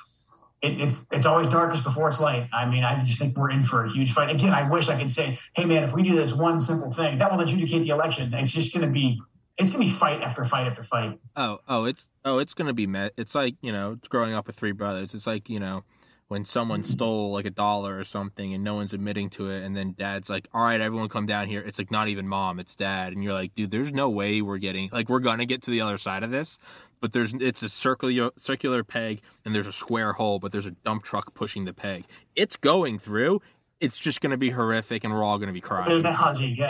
[0.63, 2.49] it, it's, it's always darkest before it's light.
[2.53, 4.31] I mean, I just think we're in for a huge fight.
[4.31, 7.19] Again, I wish I could say, hey man, if we do this one simple thing,
[7.19, 8.33] that will adjudicate the election.
[8.33, 9.21] It's just going to be,
[9.59, 11.19] it's going to be fight after fight after fight.
[11.37, 13.13] Oh, oh, it's oh, it's going to be met.
[13.17, 15.15] It's like you know, it's growing up with three brothers.
[15.15, 15.85] It's like you know
[16.29, 19.77] when someone stole like a dollar or something and no one's admitting to it and
[19.77, 21.61] then dad's like all right everyone come down here.
[21.61, 24.59] It's like not even mom it's dad and you're like dude there's no way we're
[24.59, 26.59] getting like we're gonna get to the other side of this
[27.01, 30.73] but there's it's a circular circular peg and there's a square hole but there's a
[30.73, 32.05] dump truck pushing the peg.
[32.37, 33.41] It's going through.
[33.81, 36.03] It's just going to be horrific and we're all going to be crying.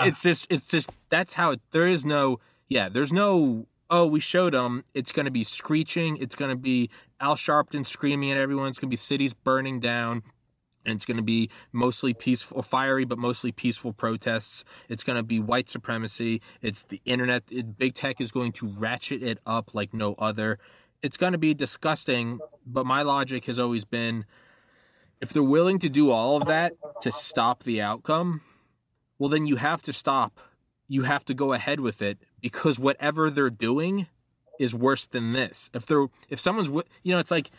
[0.06, 2.38] it's just it's just that's how it, there is no
[2.68, 4.84] yeah there's no oh, we showed them.
[4.95, 6.16] It's going to be screeching.
[6.18, 8.68] It's going to be Al Sharpton screaming at everyone.
[8.68, 10.22] It's going to be cities burning down.
[10.84, 14.64] And it's going to be mostly peaceful, fiery, but mostly peaceful protests.
[14.89, 16.41] It's going to be white supremacy.
[16.62, 17.45] It's the internet.
[17.51, 20.59] It, big tech is going to ratchet it up like no other.
[21.03, 22.39] It's going to be disgusting.
[22.64, 24.24] But my logic has always been
[25.20, 28.41] if they're willing to do all of that to stop the outcome,
[29.18, 30.41] well, then you have to stop.
[30.86, 34.07] You have to go ahead with it because whatever they're doing
[34.59, 35.70] is worse than this.
[35.72, 36.68] If they're if someone's
[37.03, 37.51] you know it's like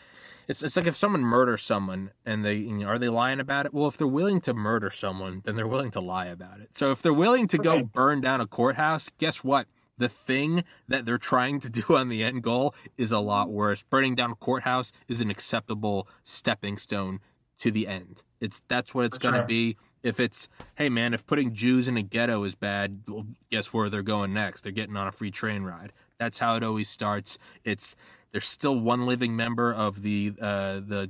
[0.48, 3.66] it's it's like if someone murders someone and they you know, are they lying about
[3.66, 3.74] it?
[3.74, 6.76] Well, if they're willing to murder someone, then they're willing to lie about it.
[6.76, 9.66] So if they're willing to go burn down a courthouse, guess what?
[9.98, 13.56] The thing that they're trying to do on the end goal is a lot mm-hmm.
[13.56, 13.82] worse.
[13.82, 17.20] Burning down a courthouse is an acceptable stepping stone
[17.58, 18.22] to the end.
[18.40, 21.96] It's that's what it's going to be if it's hey man if putting jews in
[21.96, 25.30] a ghetto is bad well, guess where they're going next they're getting on a free
[25.30, 27.96] train ride that's how it always starts it's
[28.32, 31.08] there's still one living member of the uh the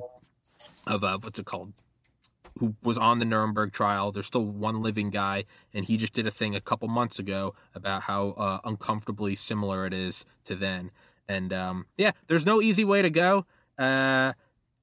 [0.87, 1.73] of uh what's it called
[2.59, 4.13] who was on the Nuremberg trial.
[4.13, 7.55] There's still one living guy, and he just did a thing a couple months ago
[7.75, 10.91] about how uh, uncomfortably similar it is to then.
[11.29, 13.47] And um, yeah, there's no easy way to go.
[13.79, 14.35] Uh,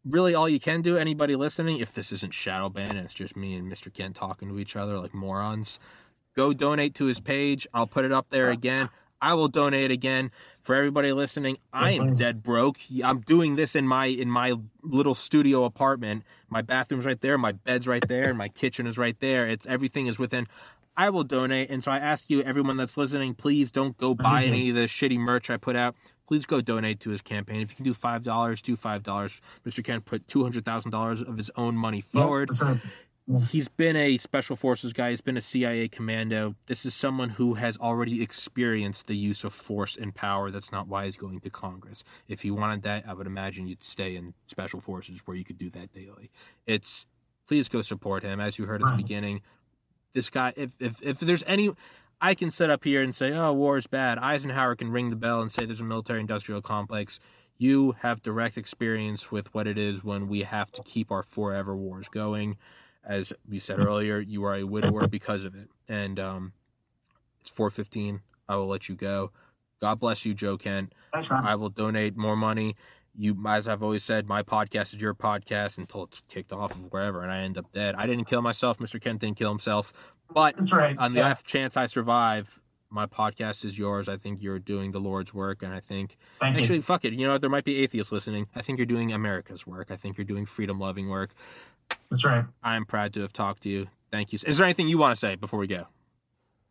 [0.10, 3.36] really all you can do, anybody listening, if this isn't shadow ban and it's just
[3.36, 3.94] me and Mr.
[3.94, 5.80] Kent talking to each other like morons,
[6.36, 7.68] go donate to his page.
[7.74, 8.90] I'll put it up there again.
[9.22, 10.32] I will donate again
[10.62, 11.58] for everybody listening.
[11.74, 12.78] I am dead broke.
[13.04, 14.54] I'm doing this in my in my
[14.84, 16.24] little studio apartment.
[16.50, 19.48] My bathroom's right there, my bed's right there, and my kitchen is right there.
[19.48, 20.48] It's everything is within.
[20.96, 24.44] I will donate, and so I ask you, everyone that's listening, please don't go buy
[24.46, 25.96] any of the shitty merch I put out.
[26.28, 27.62] Please go donate to his campaign.
[27.62, 29.40] If you can do five dollars, do five dollars.
[29.66, 29.84] Mr.
[29.84, 32.50] Kent put two hundred thousand dollars of his own money forward.
[33.50, 35.10] He's been a special forces guy.
[35.10, 36.56] He's been a CIA commando.
[36.68, 40.50] This is someone who has already experienced the use of force and power.
[40.50, 42.06] That's not why he's going to Congress.
[42.30, 45.58] If he wanted that, I would imagine you'd stay in special forces where you could
[45.58, 46.32] do that daily.
[46.66, 47.06] It's
[47.48, 48.40] please go support him.
[48.40, 49.42] As you heard at the beginning,
[50.14, 50.54] this guy.
[50.56, 51.76] If if if there's any,
[52.20, 55.16] I can sit up here and say, "Oh, war is bad." Eisenhower can ring the
[55.16, 57.20] bell and say there's a military-industrial complex.
[57.58, 61.76] You have direct experience with what it is when we have to keep our forever
[61.76, 62.58] wars going
[63.08, 65.70] as we said earlier, you are a widower because of it.
[65.88, 66.54] And um,
[67.40, 68.22] it's 415.
[68.50, 69.32] I will let you go.
[69.80, 70.94] God bless you, Joe Kent.
[71.14, 71.46] Thanks, man.
[71.46, 72.76] I will donate more money.
[73.16, 76.92] You, as I've always said, my podcast is your podcast until it's kicked off of
[76.92, 77.96] wherever, and I end up dead.
[77.96, 78.78] I didn't kill myself.
[78.78, 79.02] Mr.
[79.02, 79.92] Kent didn't kill himself.
[80.34, 80.98] But That's right.
[80.98, 81.32] on the Yeah.
[81.32, 82.60] off chance I survive,
[82.90, 84.08] my podcast is yours.
[84.08, 86.62] I think you're doing the Lord's work, and I think Thank you.
[86.62, 87.14] actually, fuck it.
[87.14, 88.48] You know, there might be atheists listening.
[88.56, 89.92] I think you're doing America's work.
[89.92, 91.32] I think you're doing freedom loving work.
[92.10, 92.46] That's right.
[92.64, 93.88] I'm proud to have talked to you.
[94.12, 94.40] Thank you.
[94.46, 95.88] Is there anything you want to say before we go?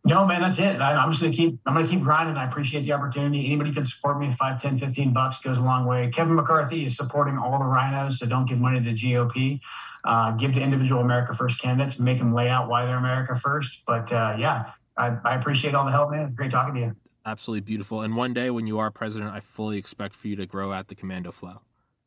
[0.07, 0.80] No, man, that's it.
[0.80, 1.59] I, I'm just gonna keep.
[1.66, 2.36] I'm gonna keep grinding.
[2.36, 3.46] I appreciate the opportunity.
[3.46, 4.30] Anybody can support me.
[4.30, 6.09] 5, 10, 15 bucks goes a long way.
[6.11, 9.61] Kevin McCarthy is supporting all the RINOs, so don't give money to the GOP.
[10.04, 11.98] Uh, give to individual America First candidates.
[11.98, 13.82] Make them lay out why they're America First.
[13.84, 16.26] But uh, yeah, I, I appreciate all the help, man.
[16.26, 16.96] It's great talking to you.
[17.24, 18.02] Absolutely beautiful.
[18.02, 20.86] And one day when you are president, I fully expect for you to grow out
[20.86, 21.62] the commando flow.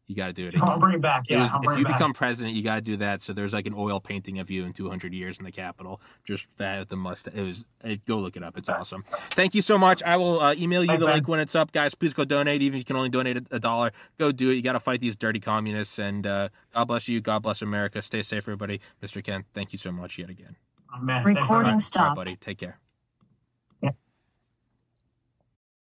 [0.10, 0.68] You got to do it again.
[0.68, 1.26] I'll bring it back.
[1.30, 2.00] It Yeah, was- I'll bring if you it back.
[2.00, 3.22] become president, you got to do that.
[3.22, 6.02] So there's like an oil painting of you in 200 years in the Capitol.
[6.26, 7.36] Just that the mustache.
[7.36, 7.64] It was.
[7.84, 8.58] It, go look it up.
[8.58, 9.06] It's awesome.
[9.30, 10.02] Thank you so much.
[10.02, 11.16] I will uh, email you Thanks, the man.
[11.18, 11.94] link when it's up, guys.
[11.94, 12.64] Please go donate.
[12.64, 14.56] Even if you can only donate a, a dollar, go do it.
[14.56, 16.00] You got to fight these dirty communists.
[16.00, 17.22] And uh, God bless you.
[17.22, 18.02] God bless America.
[18.02, 18.82] Stay safe, everybody.
[19.04, 19.24] Mr.
[19.24, 20.56] Kent, thank you so much yet again.
[20.92, 21.70] Oh, man, thank you very Recording much.
[21.70, 22.16] All right, stopped.
[22.16, 22.36] buddy.
[22.38, 22.80] Take care.